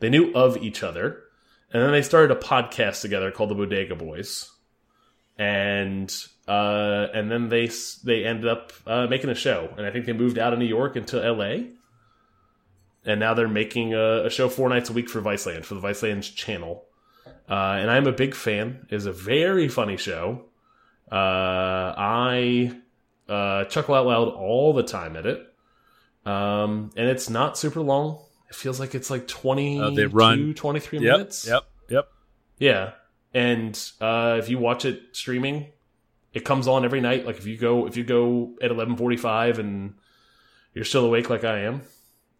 [0.00, 1.22] They knew of each other.
[1.72, 4.50] And then they started a podcast together called the Bodega Boys.
[5.38, 6.12] And
[6.48, 7.70] uh, and then they
[8.02, 9.72] they ended up uh, making a show.
[9.76, 11.68] And I think they moved out of New York into LA.
[13.04, 15.80] And now they're making a, a show four nights a week for Viceland, for the
[15.80, 16.84] Viceland channel.
[17.48, 18.86] Uh, and I'm a big fan.
[18.90, 20.46] It is a very funny show.
[21.10, 22.76] Uh, I
[23.30, 25.40] uh, chuckle out loud all the time at it.
[26.26, 28.22] Um, and it's not super long.
[28.48, 31.12] It feels like it's like 20, Uh, they run- 23 Yep.
[31.18, 31.46] minutes.
[31.48, 31.62] Yep.
[31.88, 32.08] Yep.
[32.58, 32.90] Yeah.
[33.32, 35.66] And uh, if you watch it streaming,
[36.34, 37.24] it comes on every night.
[37.26, 39.94] Like if you go if you go at eleven forty five and
[40.74, 41.82] you're still awake like I am,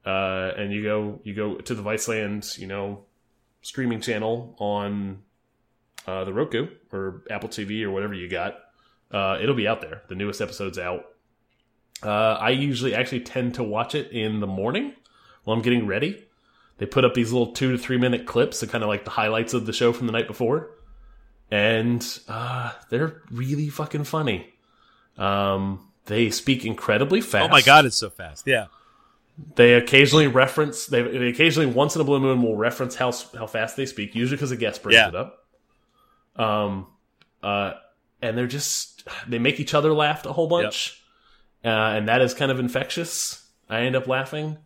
[0.04, 3.04] uh, and you go you go to the Viceland, you know,
[3.62, 5.22] streaming channel on
[6.08, 8.58] uh, the Roku or Apple TV or whatever you got,
[9.10, 10.02] uh, it'll be out there.
[10.08, 11.04] The newest episode's out.
[12.02, 12.08] Uh,
[12.40, 14.94] I usually actually tend to watch it in the morning
[15.44, 16.24] while I'm getting ready.
[16.78, 19.10] They put up these little two to three minute clips of kind of like the
[19.10, 20.70] highlights of the show from the night before.
[21.50, 24.46] and uh, they're really fucking funny.
[25.18, 27.44] Um, they speak incredibly fast.
[27.50, 28.46] Oh my god, it's so fast.
[28.46, 28.66] Yeah.
[29.56, 30.86] They occasionally reference.
[30.86, 34.14] They, they occasionally once in a blue moon will reference how how fast they speak.
[34.14, 35.08] Usually because a guest brings Yeah.
[35.08, 35.44] it up.
[36.36, 36.86] Um,
[37.42, 37.72] uh,
[38.22, 41.02] and they're just they make each other laugh a whole bunch,
[41.64, 43.46] uh, and that is kind of infectious.
[43.68, 44.58] I end up laughing.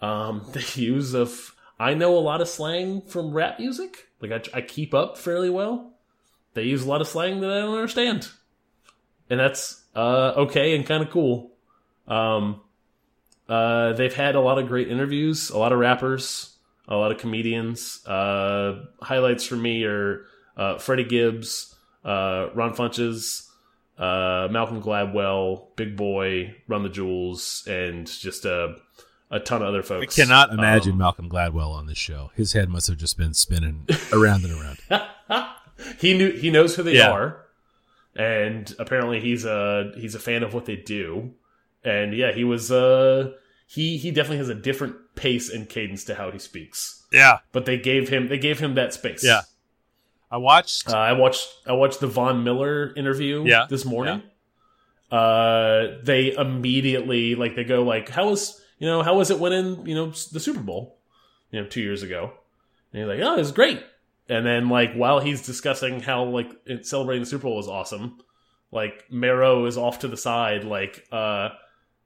[0.00, 4.08] Um, the use of I know a lot of slang from rap music.
[4.20, 5.92] Like I, I keep up fairly well.
[6.54, 8.28] They use a lot of slang that I don't understand,
[9.28, 11.52] and that's uh, okay and kind of cool.
[12.06, 12.60] Um,
[13.48, 16.56] uh, they've had a lot of great interviews, a lot of rappers,
[16.88, 18.06] a lot of comedians.
[18.06, 20.24] Uh, highlights for me are
[20.56, 21.73] uh, Freddie Gibbs,
[22.04, 23.48] uh, Ron Funches,
[23.98, 28.76] uh, Malcolm Gladwell, Big Boy, Run the Jewels, and just a
[29.30, 30.16] a ton of other folks.
[30.18, 32.30] I cannot imagine Um, Malcolm Gladwell on this show.
[32.36, 34.78] His head must have just been spinning around and around.
[35.98, 37.10] he knew he knows who they Yeah.
[37.10, 37.44] are,
[38.16, 41.32] and apparently he's a he's a fan of what they do.
[41.84, 43.32] And yeah, he was uh
[43.66, 47.02] he he definitely has a different pace and cadence to how he speaks.
[47.12, 47.38] Yeah.
[47.52, 49.24] But they gave him they gave him that space.
[49.24, 49.42] Yeah.
[50.34, 53.66] I watched Uh, I watched I watched the Von Miller interview Yeah.
[53.70, 54.20] this morning.
[55.10, 59.86] Uh, they immediately like they go like, "How was you know how was it winning
[59.86, 60.98] you know the Super Bowl
[61.52, 62.32] you know two years ago?"
[62.92, 63.80] And he's like, "Oh, it was great."
[64.28, 66.50] And then like while he's discussing how like
[66.82, 68.18] celebrating the Super Bowl was awesome,
[68.72, 71.50] like Mero is off to the side like uh,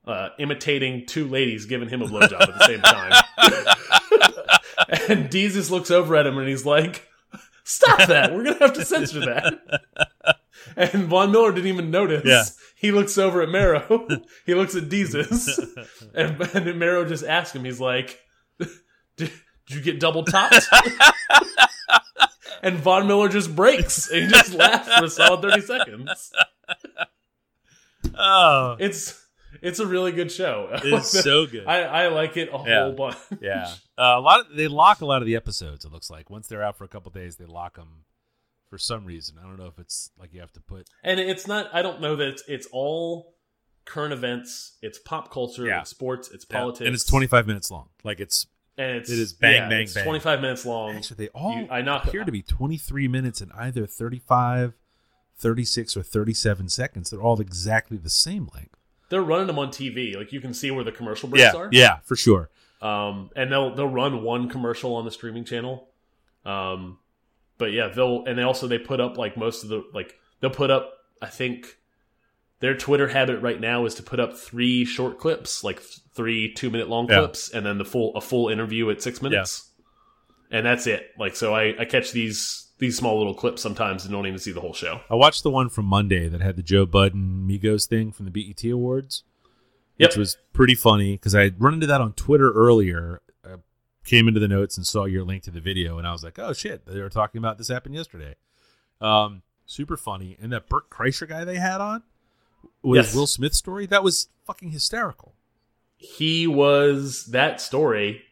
[0.07, 3.13] uh, imitating two ladies giving him a blowjob at the same time.
[5.09, 7.07] and Desus looks over at him and he's like,
[7.69, 8.33] Stop that.
[8.35, 9.55] We're going to have to censor that.
[10.77, 12.25] And Von Miller didn't even notice.
[12.25, 12.43] Yeah.
[12.75, 14.07] He looks over at Mero.
[14.47, 15.57] he looks at Desus.
[16.15, 18.19] and, and Mero just asks him, he's like,
[18.59, 18.69] Did,
[19.17, 19.31] did
[19.69, 20.67] you get double topped?
[22.63, 26.33] and Von Miller just breaks and he just laughs for a solid 30 seconds.
[28.19, 29.25] Oh, It's
[29.63, 30.69] it's a really good show.
[30.73, 31.67] it's so good.
[31.67, 32.83] I, I like it a Yeah.
[32.85, 33.17] whole bunch.
[33.41, 34.41] yeah, uh, a lot.
[34.41, 35.85] Of, they lock a lot of the episodes.
[35.85, 38.05] It looks like once they're out for a couple days, they lock them
[38.71, 39.37] for some reason.
[39.39, 40.89] I don't know if it's like you have to put.
[41.03, 43.35] and it's not i don't know that it's, it's all
[43.87, 45.81] current events it's pop culture Yeah.
[45.81, 47.89] it's sports it's Yeah, politics and it's twenty five minutes long.
[48.05, 50.05] Like it's and it's it is bang, yeah, bang, it's bang.
[50.05, 53.41] 25 minutes long actually they all You- I knock- appear to be twenty three minutes
[53.41, 54.75] and either 35,
[55.39, 57.11] 36, or thirty seven seconds.
[57.11, 58.78] They're all exactly the same length.
[59.11, 61.69] They're running them on tv like you can see where the commercial breaks Yeah, are.
[61.73, 62.51] yeah, for sure.
[62.83, 65.89] um and they'll they'll run one commercial on the streaming channel.
[66.45, 66.99] Um
[67.59, 70.51] but yeah they'll and they also they put up like most of the like they'll
[70.51, 71.77] put up i think
[72.61, 75.81] their twitter habit right now is to put up three short clips like
[76.15, 77.19] three two minute long Yeah.
[77.19, 79.65] clips and then the full a full interview at six minutes.
[80.51, 81.11] And that's it.
[81.19, 84.53] Like so i i catch these these small little clips sometimes and don't even see
[84.53, 87.87] the whole show I watched the one from Monday that had the Joe Budden Migos
[87.87, 89.25] thing from the BET Awards,
[89.99, 90.11] Yep.
[90.11, 93.21] which was pretty funny because I had run into that on Twitter earlier.
[93.45, 93.57] I
[94.05, 96.39] came into the notes and saw your link to the video, and I was like,
[96.39, 98.37] "Oh shit!" They were talking about this happened yesterday.
[99.01, 102.03] Um, super funny, and that Bert Kreischer guy they had on
[102.83, 103.15] with Yes.
[103.15, 105.35] Will Smith story that was fucking hysterical.
[105.97, 108.23] he was that story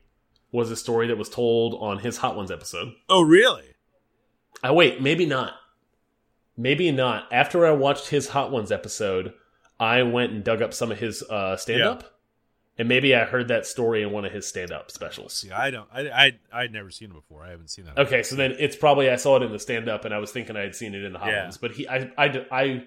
[0.53, 3.75] was a story that was told on his hot ones episode Oh really?
[4.63, 5.55] I wait, maybe not.
[6.57, 7.31] Maybe not.
[7.33, 9.35] After I watched his Hot Ones episode,
[9.79, 12.05] I went and dug up some of his uh, stand up,
[12.79, 15.45] and maybe I heard that story in one of his stand up specials.
[15.47, 15.89] Yeah, I don't.
[15.93, 17.45] I I I'd never seen him before.
[17.45, 17.99] I haven't seen that.
[17.99, 20.33] Okay, so then it's probably I saw it in the stand up, and I was
[20.33, 21.43] thinking I had seen it in the Hot Yeah.
[21.43, 22.85] Ones, but he, I, I, I,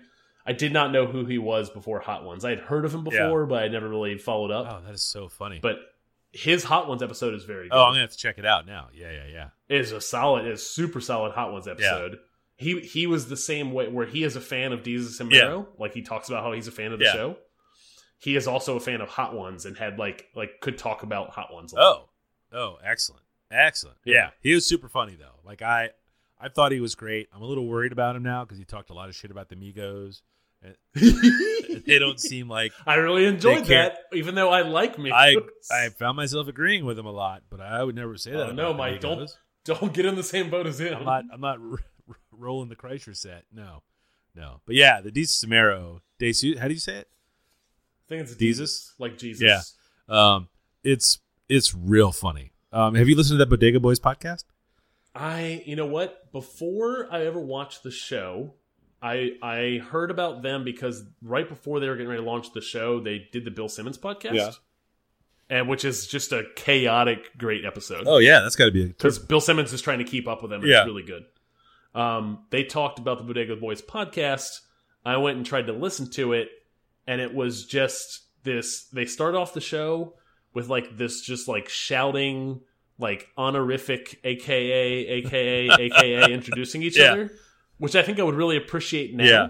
[0.47, 2.43] I did not know who he was before Hot Ones.
[2.43, 4.67] I had heard of him before, but I never really followed up.
[4.71, 5.59] Oh, that is so funny.
[5.61, 5.77] But
[6.31, 7.75] his Hot Ones episode is very good.
[7.75, 8.87] oh, I'm gonna have to check it out now.
[8.93, 9.47] Yeah, yeah, yeah.
[9.67, 12.19] It is a solid, is super solid Hot Ones episode.
[12.55, 15.63] He he was the same way where he is a fan of Desus and Yeah.
[15.77, 17.13] Like he talks about how he's a fan of the Yeah.
[17.13, 17.37] show.
[18.17, 21.29] He is also a fan of Hot Ones and had like like could talk about
[21.31, 21.71] Hot Ones.
[21.73, 22.09] a lot.
[22.51, 23.97] Oh, oh, excellent, excellent.
[24.03, 24.13] Yeah.
[24.15, 24.29] Yeah.
[24.41, 25.39] he was super funny though.
[25.45, 25.91] Like I,
[26.39, 27.29] I thought he was great.
[27.33, 29.47] I'm a little worried about him now because he talked a lot of shit about
[29.49, 30.21] the Migos.
[31.85, 35.11] They don't seem like I really enjoyed that, even though I like me.
[35.11, 35.37] I.
[35.71, 38.49] I found myself agreeing with him a lot, but I would never say that.
[38.49, 39.29] Oh, no, Mike, don't
[39.65, 40.97] don't get in the same boat as him.
[40.97, 41.23] I'm not.
[41.31, 41.59] I'm not
[42.31, 43.45] rolling the Kreischer set.
[43.51, 43.83] No,
[44.35, 44.61] no.
[44.65, 46.01] But yeah, the Jesus Samaro.
[46.19, 47.07] Desu, how do you say it?
[48.05, 48.35] I think it's?
[48.35, 49.41] Jesus, like Jesus.
[49.41, 49.61] Yeah.
[50.09, 50.49] Um,
[50.83, 52.51] it's it's real funny.
[52.71, 54.43] Um, have you listened to that Bodega Boys podcast?
[55.15, 56.31] I, you know what?
[56.31, 58.53] Before I ever watched the show,
[59.01, 62.61] I I heard about them because right before they were getting ready to launch the
[62.61, 64.33] show, they did the Bill Simmons podcast.
[64.33, 64.51] Yeah.
[65.51, 68.03] And which is just a chaotic, great episode.
[68.05, 70.41] Oh yeah, that's got to be a Because Bill Simmons is trying to keep up
[70.41, 70.61] with them.
[70.61, 70.79] And Yeah.
[70.81, 71.25] It's really good.
[71.95, 74.59] Um, they talked about the Bodega Boys podcast.
[75.05, 76.49] I went and tried to listen to it,
[77.07, 78.83] and it was just this.
[78.93, 80.13] They start off the show
[80.53, 82.61] with like this, just like shouting,
[82.99, 87.13] like honorific, aka, aka, aka, introducing each Yeah.
[87.13, 87.31] other,
[87.79, 89.23] which I think I would really appreciate now.
[89.23, 89.47] Yeah.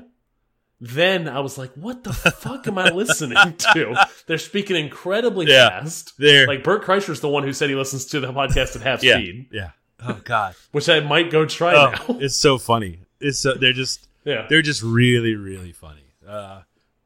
[0.81, 3.37] Then I was like, "What the fuck am I listening
[3.73, 5.81] to?" They're speaking incredibly Yeah.
[5.81, 6.17] fast.
[6.17, 6.47] There.
[6.47, 9.15] Like Bert Kreischer's the one who said he listens to the podcast at half yeah.
[9.17, 9.71] speed, Yeah.
[10.01, 10.55] Oh God.
[10.71, 12.19] which I might go try Oh, now.
[12.21, 13.01] it's so funny.
[13.19, 16.05] It's so, they're just yeah, they're just really really funny.
[16.25, 16.61] Uh,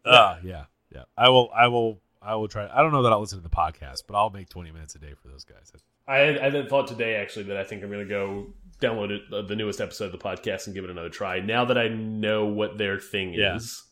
[0.05, 1.03] uh, yeah, yeah.
[1.17, 2.69] I will, I will, I will try.
[2.71, 4.99] I don't know that I'll listen to the podcast, but I'll make twenty minutes a
[4.99, 5.71] day for those guys.
[6.07, 8.53] I had, I had thought today actually that I think I'm going to go
[8.83, 11.39] download it, uh, the newest episode of the podcast and give it another try.
[11.39, 13.55] Now that I know what their thing Yeah.
[13.55, 13.83] is,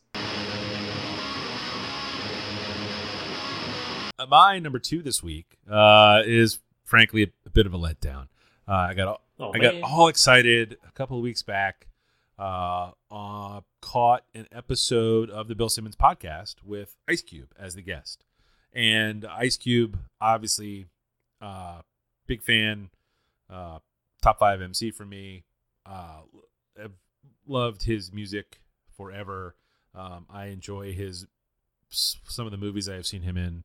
[4.18, 8.28] Uh, my number two this week uh, is frankly a, a bit of a letdown.
[8.68, 11.88] Uh, I got all, Oh, I got all excited a couple of weeks back.
[12.38, 17.82] Uh, uh, caught an episode of the Bill Simmons podcast with Ice Cube as the
[17.82, 18.24] guest,
[18.72, 20.86] and Ice Cube, obviously,
[21.40, 21.82] uh,
[22.26, 22.90] big fan,
[23.50, 23.78] uh,
[24.22, 25.44] top five MC for me.
[25.84, 26.20] Uh,
[26.82, 26.92] I've
[27.46, 28.60] loved his music
[28.96, 29.56] forever.
[29.94, 31.26] Um, I enjoy his
[31.90, 33.64] some of the movies I have seen him in.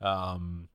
[0.00, 0.68] Um,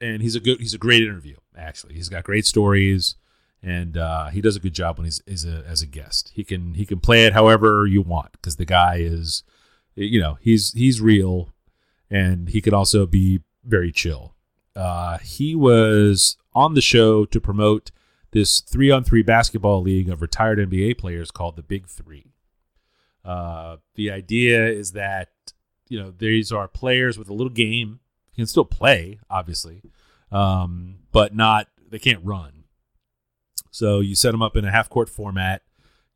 [0.00, 1.94] and he's a good he's a great interview actually.
[1.94, 3.16] He's got great stories
[3.62, 6.32] and uh, he does a good job when he's, he's a, as a guest.
[6.34, 9.42] He can he can play it however you want because the guy is
[9.94, 11.54] you know, he's he's real
[12.10, 14.34] and he can also be very chill.
[14.74, 17.90] Uh, he was on the show to promote
[18.32, 22.32] this three on three basketball league of retired NBA players called the Big Three.
[23.24, 25.30] Uh, the idea is that
[25.88, 28.00] you know these are players with a little game.
[28.34, 29.82] Can still play, obviously,
[30.30, 32.64] um, but not they can't run.
[33.70, 35.62] So you set them up in a half court format.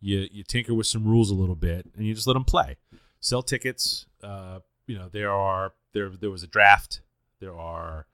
[0.01, 2.77] You you tinker with some rules a little bit, and you just let them play.
[3.20, 4.07] Sell tickets.
[4.23, 7.01] Uh, you know there are there there was a draft.
[7.38, 8.07] There are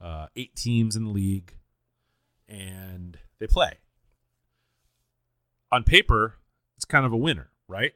[0.00, 1.54] uh, eight teams in the league,
[2.48, 3.78] and they play.
[5.72, 6.36] On paper,
[6.76, 7.92] it's kind of a winner, right?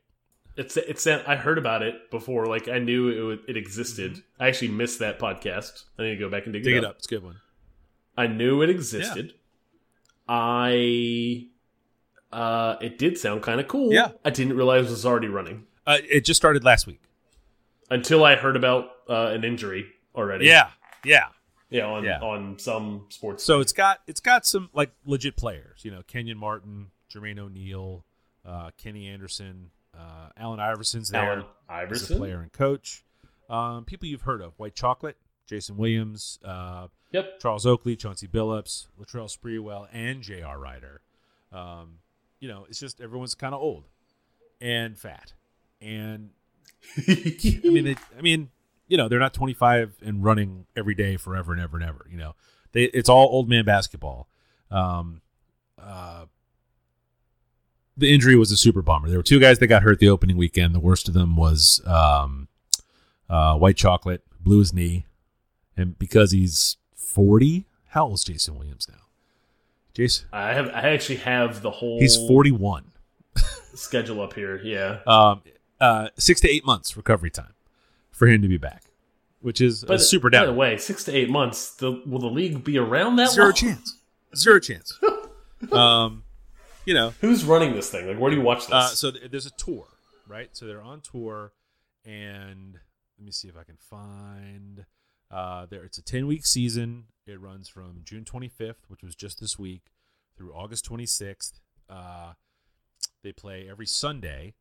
[0.57, 2.47] it's it's I heard about it before.
[2.47, 4.23] Like I knew it it existed.
[4.41, 5.85] I actually missed that podcast.
[5.99, 6.69] I need to go back and dig, Mm-hmm.
[6.69, 6.91] Dig it, it up.
[6.93, 6.97] up.
[6.97, 7.37] It's a good one.
[8.17, 9.35] I knew it existed.
[10.29, 11.47] I
[12.33, 13.93] uh, it did sound kind of cool.
[13.93, 14.13] Yeah.
[14.25, 17.01] I didn't realize it was already running Uh, it just started last week.
[17.91, 20.47] until I heard about uh, an injury already.
[20.47, 20.71] Yeah,
[21.05, 21.27] yeah.
[21.71, 22.21] Yeah, on Yeah.
[22.21, 23.43] on some sports.
[23.45, 25.85] So it's got it's got some like legit players.
[25.85, 28.05] You know, Kenyon Martin, Jermaine O'Neal,
[28.45, 32.19] uh, Kenny Anderson, uh, Allen Iverson's there Alan as a Iverson.
[32.19, 33.03] player and coach.
[33.51, 37.41] Um, people you've heard of: White Chocolate, Jason Williams, uh, Yep.
[37.41, 40.59] Charles Oakley, Chauncey Billups, Latrell Sprewell, and J.R.
[40.59, 41.01] Rider.
[41.53, 41.99] Um,
[42.41, 43.85] you know, it's just everyone's kind of old
[44.61, 45.33] and fat,
[45.81, 46.31] and
[46.99, 48.51] I mean, I mean,
[48.89, 52.07] you know, they're not 25 and running every day forever and ever and ever.
[52.11, 52.35] You know,
[52.73, 54.29] they it's all old man basketball.
[54.71, 55.21] Um,
[55.79, 56.27] uh,
[57.97, 59.09] the injury was a super bummer.
[59.09, 60.75] There were two guys that got hurt the opening weekend.
[60.75, 62.49] The worst of them was um,
[63.29, 65.07] uh, White Chocolate, blew his knee,
[65.77, 69.07] and because he's 40, how old is Jason Williams now?
[69.95, 72.85] Jason, I have I actually have the whole he's 41.
[73.75, 74.61] schedule up here.
[74.63, 74.99] Yeah.
[75.07, 75.43] Um,
[75.81, 77.55] uh, six to eight months recovery time
[78.17, 78.83] for him to be back,
[79.41, 81.75] which is a But super By the way, six to eight months.
[81.77, 83.55] The, will the league be around that Zero long?
[83.55, 83.99] chance.
[84.35, 84.99] Zero chance.
[85.73, 86.25] um,
[86.85, 88.07] you know, Who's running this thing?
[88.09, 88.73] Like, where do you watch this?
[88.75, 89.87] uh, so th- there's a tour,
[90.27, 90.49] right?
[90.53, 91.53] So they're on tour,
[92.05, 92.79] and
[93.19, 94.87] let me see if I can find.
[95.31, 97.05] Uh, there, it's a 10 week season.
[97.27, 99.83] It runs from June 25th, which was just this week,
[100.37, 101.55] through August 26th.
[101.91, 102.33] Uh,
[103.25, 104.55] they play every Sunday,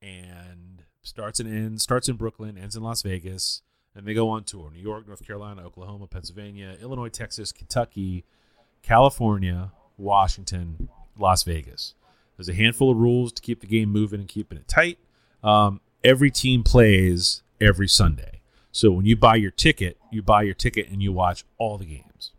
[0.00, 1.82] and starts and ends.
[1.82, 3.62] Starts in Brooklyn, ends in Las Vegas,
[3.94, 8.24] and they go on tour: New York, North Carolina, Oklahoma, Pennsylvania, Illinois, Texas, Kentucky,
[8.82, 10.88] California, Washington,
[11.18, 11.94] Las Vegas.
[12.36, 14.98] There's a handful of rules to keep the game moving and keeping it tight.
[15.42, 18.40] Um, every team plays every Sunday.
[18.72, 21.86] So when you buy your ticket, you buy your ticket and you watch all the
[21.86, 22.32] games.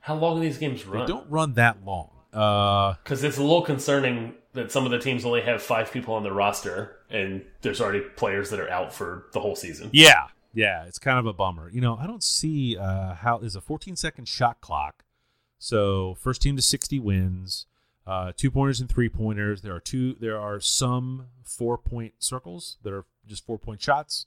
[0.00, 1.04] How long do these games run?
[1.06, 2.10] They don't run that long.
[2.32, 6.14] Uh, Because it's a little concerning that some of the teams only have five people
[6.14, 9.90] on their roster, and there's already players that are out for the whole season.
[9.92, 11.70] yeah, yeah, it's kind of a bummer.
[11.70, 15.04] You know, I don't see uh, how there's a 14 second shot clock.
[15.58, 17.66] So first team to 60 wins.
[18.06, 19.62] Uh, two pointers and three pointers.
[19.62, 20.14] There are two.
[20.14, 24.26] There are some four point circles that are just four point shots.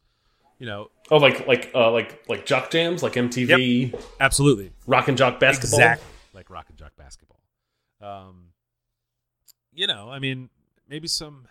[0.57, 4.73] You know, Oh, like like uh, like like jock jams, like MTV absolutely.
[4.85, 5.79] Rock and Jock basketball.
[5.79, 7.39] Exactly like rock and jock basketball.
[8.01, 8.49] Um,
[9.73, 10.49] you know, I mean,
[10.87, 11.47] maybe some,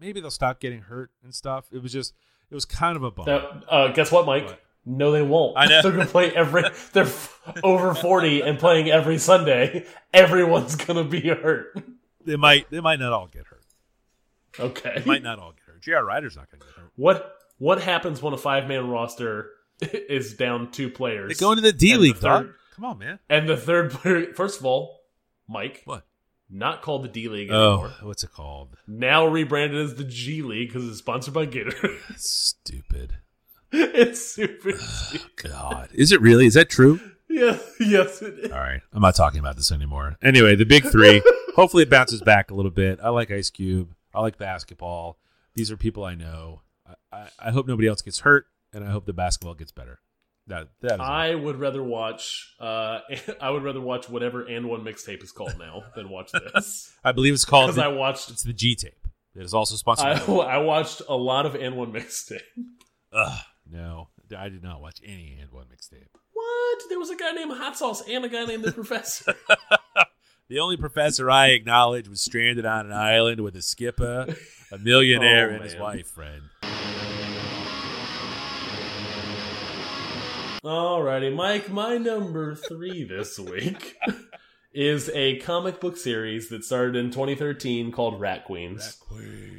[0.00, 1.66] maybe they'll stop getting hurt and stuff.
[1.72, 2.14] It was just,
[2.50, 3.32] it was kind of a bummer.
[3.32, 4.46] Uh, uh, guess what, Mike?
[4.46, 4.60] What?
[4.86, 5.56] No, they won't.
[5.58, 5.82] I know.
[5.82, 6.62] they're gonna play every.
[6.92, 9.84] They're f- over forty and playing every Sunday.
[10.14, 11.76] Everyone's gonna be hurt.
[12.24, 13.62] They might, they might not all get hurt.
[14.58, 14.94] Okay.
[14.98, 15.80] They might not all get hurt.
[15.82, 16.04] J.R.
[16.04, 16.92] Rider's not going to get hurt.
[16.96, 21.28] What What happens when a five man roster is down two players?
[21.28, 23.18] They go into the D league, the third- Come on, man.
[23.28, 24.32] And the third player.
[24.34, 25.00] First of all,
[25.48, 26.04] Mike, What?
[26.50, 27.92] Not called the D League Oh, anymore.
[28.02, 28.76] what's it called?
[28.86, 31.72] Now rebranded as the G League because it's sponsored by Gator.
[32.16, 33.14] Stupid.
[33.72, 34.72] it's super.
[34.76, 35.30] stupid.
[35.50, 36.46] God, is it really?
[36.46, 37.00] Is that true?
[37.28, 37.58] Yeah.
[37.78, 38.20] Yes.
[38.22, 38.52] It is.
[38.52, 40.16] All right, I'm not talking about this anymore.
[40.22, 41.22] Anyway, the big three.
[41.54, 42.98] hopefully, it bounces back a little bit.
[43.02, 43.94] I like Ice Cube.
[44.12, 45.18] I like basketball.
[45.54, 46.62] These are people I know.
[47.12, 50.00] I, I, I hope nobody else gets hurt, and I hope the basketball gets better.
[50.50, 51.00] That that is.
[51.00, 52.54] I would rather watch.
[52.60, 53.00] Uh,
[53.40, 57.32] I would rather watch whatever AND1 mixtape is called now than watch this I believe
[57.34, 57.68] it's called.
[57.68, 58.30] because I watched.
[58.30, 58.94] it's the G tape.
[59.34, 60.06] It is also sponsored.
[60.06, 62.40] I, by I watched a lot of AND1 mixtape.
[63.12, 63.40] Ugh,
[63.70, 66.08] no, I did not watch any AND1 mixtape.
[66.32, 66.78] What?
[66.88, 69.34] There was a guy named Hot Sauce and a guy named the Professor.
[70.48, 74.26] The only professor I acknowledge was stranded on an island with a skipper,
[74.72, 76.42] a millionaire, Oh, and his wife friend.
[80.62, 81.70] Alrighty, Mike.
[81.70, 83.96] My number three this week
[84.74, 88.98] is a comic book series that started in 2013 called Rat Queens.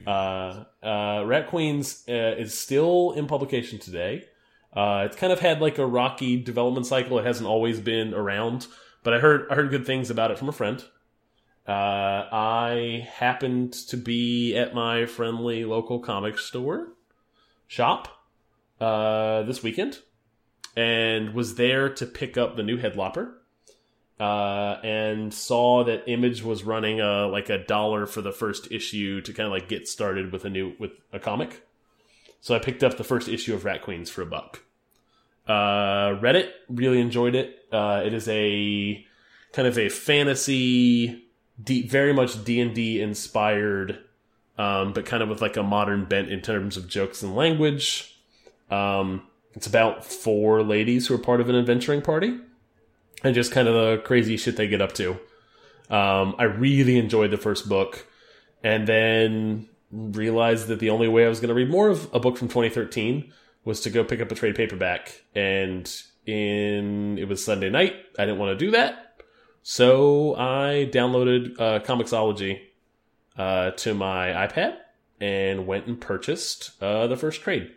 [0.05, 4.25] Uh, uh, Rat Queens uh, is still in publication today.
[4.73, 7.17] Uh, it's kind of had like a rocky development cycle.
[7.17, 8.67] It hasn't always been around,
[9.01, 10.83] but I heard I heard good things about it from a friend.
[11.67, 11.71] Uh,
[12.31, 16.89] I happened to be at my friendly local comic store
[17.65, 18.07] shop
[18.79, 19.97] uh, this weekend
[20.75, 23.33] and was there to pick up the new Headlopper.
[24.19, 29.19] Uh, and saw that Image was running a like a dollar for the first issue
[29.19, 31.65] to kind of like get started with a new with a comic.
[32.39, 34.61] So I picked up the first issue of Rat Queens for a buck.
[35.47, 37.65] Uh, read it, really enjoyed it.
[37.71, 39.03] Uh, it is a
[39.53, 41.25] kind of a fantasy,
[41.57, 43.99] very much D and D inspired,
[44.57, 48.19] um, but kind of with like a modern bent in terms of jokes and language.
[48.69, 52.39] Um, it's about four ladies who are part of an adventuring party,
[53.23, 55.11] and just kind of the crazy shit they get up to.
[55.89, 58.07] Um, I really enjoyed the first book,
[58.63, 62.19] and then realized that the only way I was going to read more of a
[62.19, 63.31] book from 2013
[63.65, 65.23] was to go pick up a trade paperback.
[65.35, 65.91] And
[66.25, 67.95] in it was Sunday night.
[68.17, 69.23] I didn't want to do that,
[69.63, 72.61] so I downloaded uh, Comixology
[73.37, 74.77] uh, to my iPad
[75.19, 77.71] and went and purchased uh, the first trade.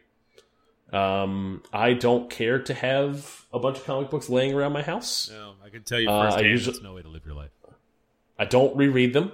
[0.93, 5.31] Um, I don't care to have a bunch of comic books laying around my house.
[5.33, 7.35] No, I can tell you Uh, I firsthand usually- that's no way to live your
[7.35, 7.51] life.
[8.39, 9.33] I don't reread them.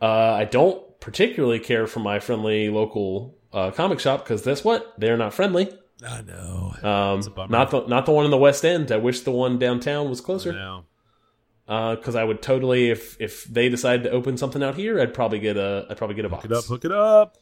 [0.00, 4.92] Uh, I don't particularly care for my friendly local uh, comic shop because guess what?
[4.98, 5.70] They're not friendly.
[6.06, 6.74] I know.
[6.82, 8.92] Um, not the not the one in the West End.
[8.92, 10.52] I wish the one downtown was I closer.
[10.52, 10.84] know.
[11.66, 15.38] Because I would totally, if if they decided to open something out here, I'd probably
[15.38, 16.42] get a I'd probably get a box.
[16.44, 16.64] Hook it up.
[16.66, 17.38] Hook it up.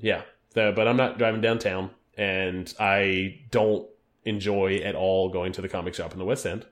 [0.00, 0.22] Yeah,
[0.54, 3.88] The- but I'm not driving downtown, and I don't
[4.24, 6.66] enjoy at all going to the comic shop in the West End.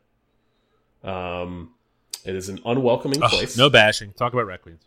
[1.03, 1.71] Um,
[2.25, 3.57] it is an unwelcoming place.
[3.57, 4.13] no bashing.
[4.13, 4.83] Talk about Rat Queens.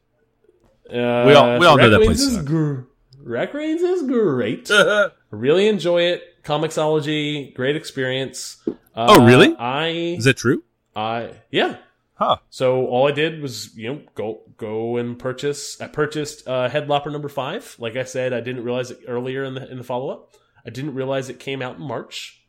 [0.89, 2.81] Uh, We all- we all know that place is gr-
[3.21, 4.69] Rat Queens is great.
[5.31, 6.23] really enjoy it.
[6.43, 8.57] Comixology, great experience.
[8.67, 8.73] Uh,
[9.09, 9.55] Oh, really?
[9.57, 9.87] I,
[10.17, 10.63] Is that true?
[10.95, 11.77] I, yeah.
[12.15, 12.37] Huh.
[12.49, 15.79] So all I did was, you know, go go and purchase.
[15.79, 17.75] I purchased uh, Headlopper number five.
[17.79, 20.33] Like I said, I didn't realize it earlier in the in the follow up.
[20.69, 22.43] I didn't realize it came out in March.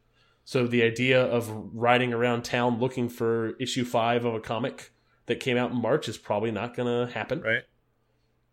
[0.44, 4.92] So the idea of riding around town looking for issue five of a comic
[5.24, 7.40] that came out in March is probably not going to happen.
[7.40, 7.62] Right.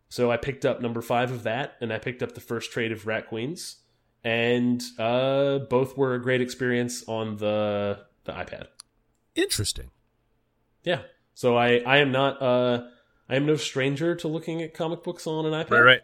[0.08, 2.94] So I picked up number five of that, and I picked up the first trade
[2.94, 3.82] of Rat Queens,
[4.24, 8.68] and uh, both were a great experience on the the iPad.
[9.36, 9.92] Interesting.
[10.86, 11.02] Yeah.
[11.34, 12.88] So I I am not uh
[13.28, 15.72] I am no stranger to looking at comic books on an iPad.
[15.72, 15.82] Right.
[15.82, 16.02] Right.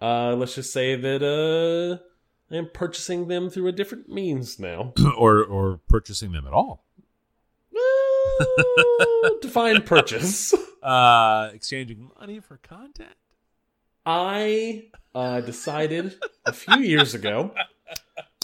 [0.00, 2.02] Uh, let's just say that uh
[2.50, 4.92] I am purchasing them through a different means now.
[5.18, 6.84] or or purchasing them at all.
[7.74, 10.54] Uh, define purchase.
[10.86, 13.10] Uh, exchanging money for content.
[14.04, 14.84] I
[15.16, 17.52] uh, decided a few years ago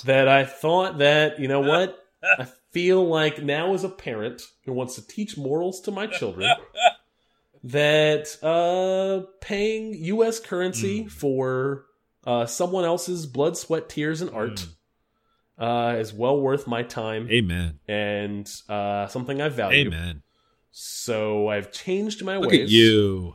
[0.07, 2.05] that I thought that, you know what?
[2.36, 6.50] I feel like now, as a parent who wants to teach morals to my children,
[7.62, 10.40] that uh, paying U.S.
[10.40, 11.12] currency Mm.
[11.12, 11.84] for
[12.26, 14.66] uh, someone else's blood, sweat, tears, and art
[15.58, 17.78] uh, is well worth my time Amen.
[17.88, 19.86] and uh, something I value.
[19.88, 20.22] Amen.
[20.70, 22.62] So I've changed my Look ways.
[22.64, 23.34] at you.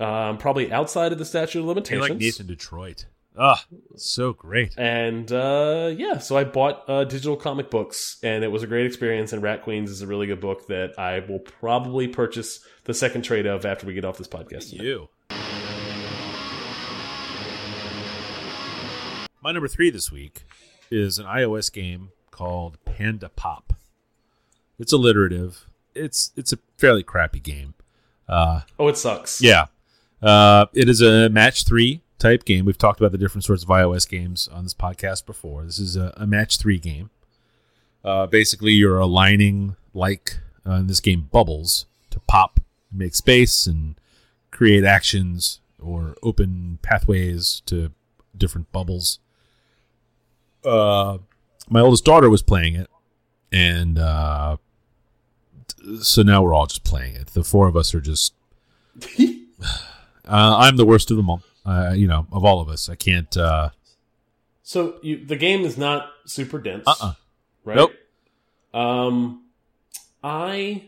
[0.00, 2.00] um, probably outside of the statute of limitations.
[2.08, 3.06] You're like Nathan Detroit.
[3.38, 3.64] Ah,
[3.96, 4.74] so great.
[4.76, 8.84] And uh, yeah, so I bought uh, digital comic books, and it was a great
[8.84, 9.32] experience.
[9.32, 13.22] And Rat Queens is a really good book that I will probably purchase the second
[13.22, 14.72] trade of after we get off this podcast.
[14.72, 15.08] You.
[19.42, 20.44] My number three this week
[20.90, 23.72] is an iOS game called Panda Pop.
[24.78, 25.66] It's alliterative.
[25.94, 27.74] It's it's a fairly crappy game.
[28.28, 29.42] Uh, Oh, it sucks.
[29.42, 29.66] yeah,
[30.22, 32.64] uh, it is a match three type game.
[32.64, 35.64] We've talked about the different sorts of iOS games on this podcast before.
[35.64, 37.10] This is a, a match three game.
[38.04, 42.60] Uh, basically, you're aligning like uh, in this game bubbles to pop,
[42.92, 43.96] make space, and
[44.50, 47.90] create actions or open pathways to
[48.36, 49.18] different bubbles.
[50.64, 51.18] Uh,
[51.68, 52.88] my oldest daughter was playing it,
[53.50, 54.56] and uh,
[56.00, 57.28] so now we're all just playing it.
[57.28, 58.34] The four of us are just.
[60.24, 61.42] Uh, I'm the worst of them all.
[61.66, 63.36] Uh, you know, of all of us, I can't.
[63.36, 63.70] Uh,
[64.62, 66.84] So you, the game is not super dense.
[66.86, 67.14] Uh-uh.
[67.64, 67.76] Right.
[67.76, 67.92] Nope.
[68.72, 69.42] Um,
[70.22, 70.84] I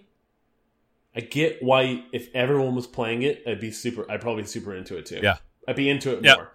[1.16, 4.08] I get why if everyone was playing it, I'd be super.
[4.10, 5.20] I'd probably be super into it too.
[5.22, 5.36] Yeah.
[5.66, 6.36] I'd be into it Yep.
[6.36, 6.52] more.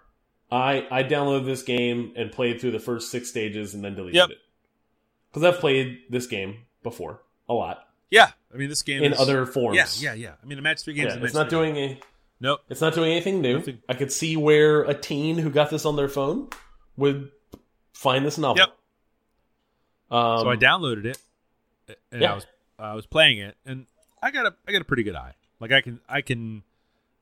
[0.52, 4.16] I I downloaded this game and played through the first six stages and then deleted
[4.16, 4.30] Yep.
[4.32, 4.38] it
[5.32, 9.20] because I've played this game before a lot yeah, I mean, this game in is,
[9.20, 10.02] other forms.
[10.02, 10.34] Yeah, yeah, yeah.
[10.42, 11.14] I mean, a match three games.
[11.14, 11.76] Yeah, is it's not three game.
[11.76, 12.00] doing a.
[12.42, 12.62] Nope.
[12.70, 13.58] It's not doing anything new.
[13.58, 13.80] Nothing.
[13.88, 16.48] I could see where a teen who got this on their phone
[16.98, 17.30] would
[17.94, 18.58] find this novel.
[18.58, 18.70] Yep.
[20.10, 21.20] Um, so I downloaded it,
[22.12, 22.32] and Yeah.
[22.32, 22.48] I was
[22.80, 23.86] I was playing it, and
[24.24, 25.36] I got a I got a pretty good eye.
[25.60, 26.64] Like I can I can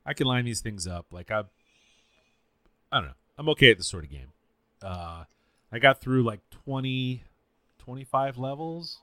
[0.05, 1.07] I can line these things up.
[1.11, 1.43] Like I
[2.91, 3.13] I don't know.
[3.37, 4.31] I'm okay at this sort of game.
[4.81, 5.23] Uh,
[5.71, 7.23] I got through like 20,
[7.79, 8.99] 25 levels,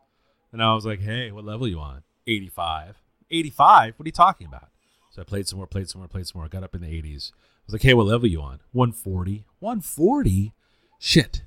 [0.53, 2.03] and I was like, hey, what level you on?
[2.26, 2.97] 85.
[3.30, 3.95] 85?
[3.97, 4.68] What are you talking about?
[5.11, 6.47] So I played some more, played some more, played some more.
[6.47, 7.32] I Got up in the 80s.
[7.32, 8.61] I was like, hey, what level you on?
[8.72, 9.47] 140.
[9.61, 10.53] 140?
[10.99, 11.43] Shit.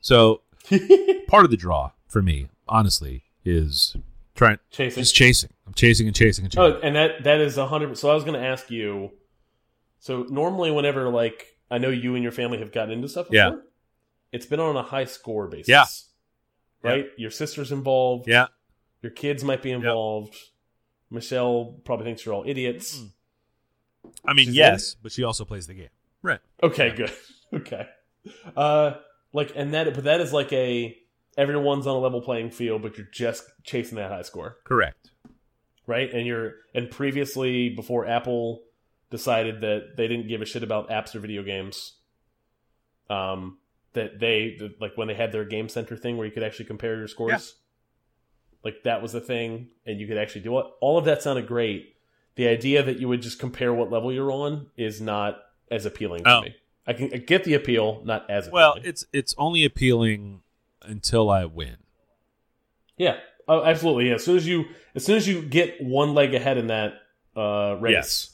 [0.00, 0.40] So
[1.28, 3.96] part of the draw for me, honestly, is
[4.34, 5.02] trying Chasing.
[5.02, 5.50] just chasing.
[5.66, 6.62] I'm chasing and chasing and chasing.
[6.62, 7.96] Oh, and that that is a hundred.
[7.98, 9.12] So I was going to ask you.
[10.00, 13.36] So normally, whenever like I know you and your family have gotten into stuff, before,
[13.54, 13.56] Yeah.
[14.30, 15.68] it's been on a high score basis.
[15.68, 15.84] Yeah.
[16.82, 17.06] right.
[17.16, 18.28] Your sister's involved.
[18.28, 18.46] yeah.
[19.02, 20.36] Your kids might be involved.
[21.10, 23.02] Michelle probably thinks you're all idiots.
[24.24, 25.88] I mean, She's yes, but she also plays the game.
[26.22, 26.40] Right.
[26.62, 27.12] Okay, good.
[27.54, 27.86] Okay.
[28.56, 28.92] Uh
[29.34, 30.96] like and that but that is like a
[31.36, 34.56] everyone's on a level playing field, but you're just chasing that high score.
[34.64, 35.10] Correct.
[35.86, 36.10] Right?
[36.12, 38.62] And you're and previously before Apple
[39.12, 41.92] decided that they didn't give a shit about apps or video games,
[43.08, 43.58] um
[43.92, 46.96] that they like when they had their game center thing where you could actually compare
[46.96, 47.30] your scores.
[47.30, 47.38] Yeah.
[48.64, 50.66] Like that was the thing, and you could actually do it.
[50.80, 51.94] All of that sounded great.
[52.36, 55.38] The idea that you would just compare what level you're on is not
[55.70, 56.40] as appealing to Oh.
[56.42, 56.56] me.
[56.86, 58.54] I can I get the appeal, not as appealing.
[58.54, 60.42] Well, it's it's only appealing
[60.82, 61.76] until I win.
[62.96, 64.08] yeah, oh, absolutely.
[64.08, 64.14] Yeah.
[64.14, 66.94] As soon as you as soon as you get one leg ahead in that
[67.36, 68.31] uh, race, Yes.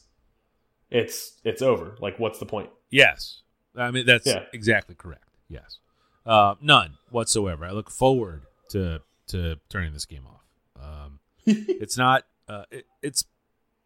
[0.90, 1.96] It's it's over.
[2.00, 2.70] Like, what's the point?
[2.90, 3.42] Yes.
[3.76, 4.44] I mean that's Yeah.
[4.52, 5.28] exactly correct.
[5.48, 5.78] Yes.
[6.26, 7.64] Uh, none whatsoever.
[7.64, 10.44] I look forward to to turning this game off.
[10.82, 13.24] Um, it's not uh, it, it's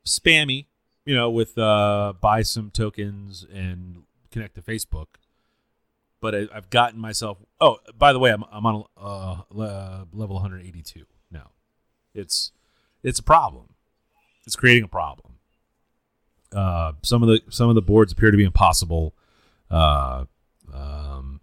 [0.06, 0.66] spammy,
[1.04, 5.06] you know, with uh, buy some tokens and connect to Facebook.
[6.20, 7.38] But I, I've gotten myself.
[7.60, 11.50] Oh, by the way, I'm I'm on uh, le- level 182 now.
[12.14, 12.52] It's
[13.02, 13.70] it's a problem.
[14.46, 15.31] It's creating a problem.
[16.54, 19.14] Uh, some of the some of the boards appear to be impossible.
[19.70, 20.24] Uh,
[20.72, 21.40] um,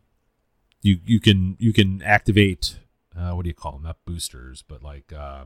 [0.81, 2.77] you you can you can activate
[3.17, 3.83] uh, what do you call them?
[3.83, 5.45] Not boosters, but like uh,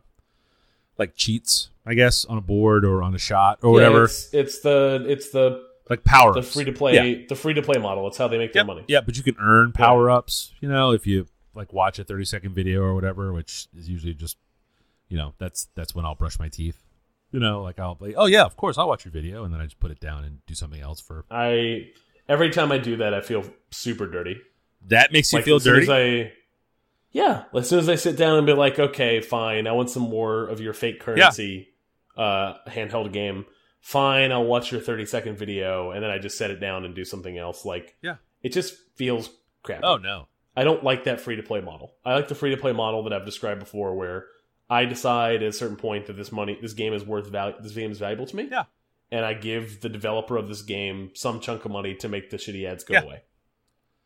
[0.97, 4.03] like cheats, I guess, on a board or on a shot or Yeah, whatever.
[4.05, 7.25] it's, it's the it's the like power the free to play Yeah.
[7.27, 8.07] the free to play model.
[8.07, 8.53] It's how they make Yep.
[8.53, 8.85] their money.
[8.87, 10.53] Yeah, but you can earn power ups.
[10.61, 14.13] You know, if you like watch a thirty second video or whatever, which is usually
[14.13, 14.37] just,
[15.09, 16.81] you know, that's that's when I'll brush my teeth.
[17.33, 19.59] You know, like I'll like, oh yeah, of course I'll watch your video, and then
[19.59, 21.89] I just put it down and do something else for I
[22.29, 24.39] every time I do that, I feel super dirty.
[24.87, 25.83] that makes you Like, feel as soon dirty.
[25.83, 25.89] As
[26.29, 26.33] I,
[27.11, 30.03] yeah, as soon as I sit down and be like, okay, fine, I want some
[30.03, 31.69] more of your fake currency
[32.15, 33.45] uh, handheld game.
[33.81, 36.95] Fine, I'll watch your thirty second video, and then I just set it down and
[36.95, 37.65] do something else.
[37.65, 38.15] Like, Yeah.
[38.43, 39.29] it just feels
[39.63, 39.83] crappy.
[39.83, 41.93] oh no, I don't like that free to play model.
[42.05, 44.27] I like the free to play model that I've described before, where
[44.69, 47.73] I decide at a certain point that this money, this game is worth value, this
[47.73, 48.47] game is valuable to me.
[48.51, 48.63] Yeah.
[49.11, 52.37] and I give the developer of this game some chunk of money to make the
[52.37, 53.01] shitty ads go Yeah.
[53.03, 53.21] away.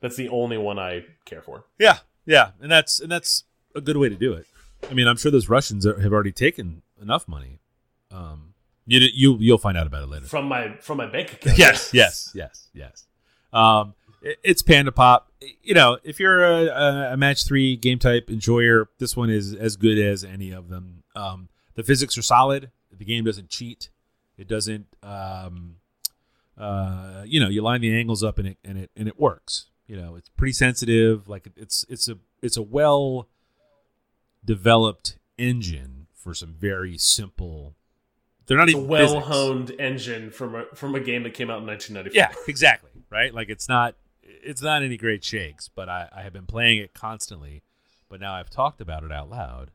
[0.02, 1.64] That's the only one I care for.
[1.80, 4.46] yeah, yeah, and that's and that's a good way to do it.
[4.90, 7.60] I mean, I'm sure those Russians are, have already taken enough money.
[8.12, 8.54] Um,
[8.86, 10.26] You you you'll find out about it later.
[10.26, 11.58] from my from my bank account.
[11.58, 13.06] yes, yes, yes, yes.
[13.54, 15.32] Um, it's Panda Pop.
[15.62, 19.54] You know, if you're a, a, a match three game type enjoyer, this one is
[19.54, 21.04] as good as any of them.
[21.16, 22.72] Um, the physics are solid.
[22.92, 23.90] The game doesn't cheat.
[24.38, 24.88] It doesn't.
[25.04, 25.76] Um,
[26.58, 29.68] uh, you know, you line the angles up and it and it and it works.
[29.86, 31.30] You know, it's pretty sensitive.
[31.30, 33.28] Like it's it's a it's a well
[34.44, 37.76] developed engine for some very simple.
[38.48, 39.28] They're not It's a even well physics.
[39.28, 42.16] honed engine from a from a game that came out in 1994.
[42.16, 42.92] Yeah, exactly.
[43.10, 43.34] Right?
[43.34, 43.96] Like it's not
[44.28, 47.64] it's not any great shakes, but I, I have been playing it constantly.
[48.10, 49.72] But now I've talked about it out loud,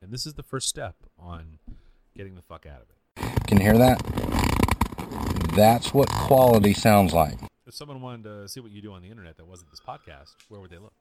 [0.00, 1.58] and this is the first step on
[2.16, 3.46] getting the fuck out of it.
[3.46, 4.00] Can you hear that?
[5.56, 7.38] That's what quality sounds like.
[7.66, 10.34] If someone wanted to see what you do on the internet that wasn't this podcast,
[10.48, 10.92] where would they look?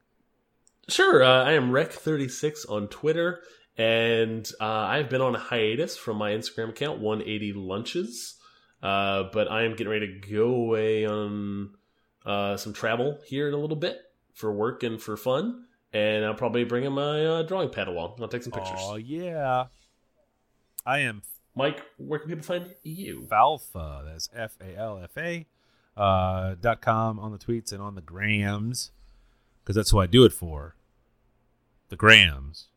[0.89, 3.41] Sure, uh, I am Rec36 on Twitter,
[3.77, 8.35] and uh, I've been on a hiatus from my Instagram account, 180 Lunches.
[8.81, 11.75] Uh, but I am getting ready to go away on
[12.25, 14.01] uh, some travel here in a little bit
[14.33, 15.65] for work and for fun.
[15.93, 18.15] And I'll probably bring in my uh, drawing pad along.
[18.21, 18.79] I'll take some pictures.
[18.79, 19.65] Oh yeah,
[20.85, 21.21] I am
[21.53, 23.27] Mike, where can people find you?
[23.29, 24.05] Falfa.
[24.05, 25.45] That's F A L F A
[25.97, 28.91] uh, dot com on the tweets and on the grams
[29.61, 30.75] because that's who I do it for.
[31.89, 32.67] The grams.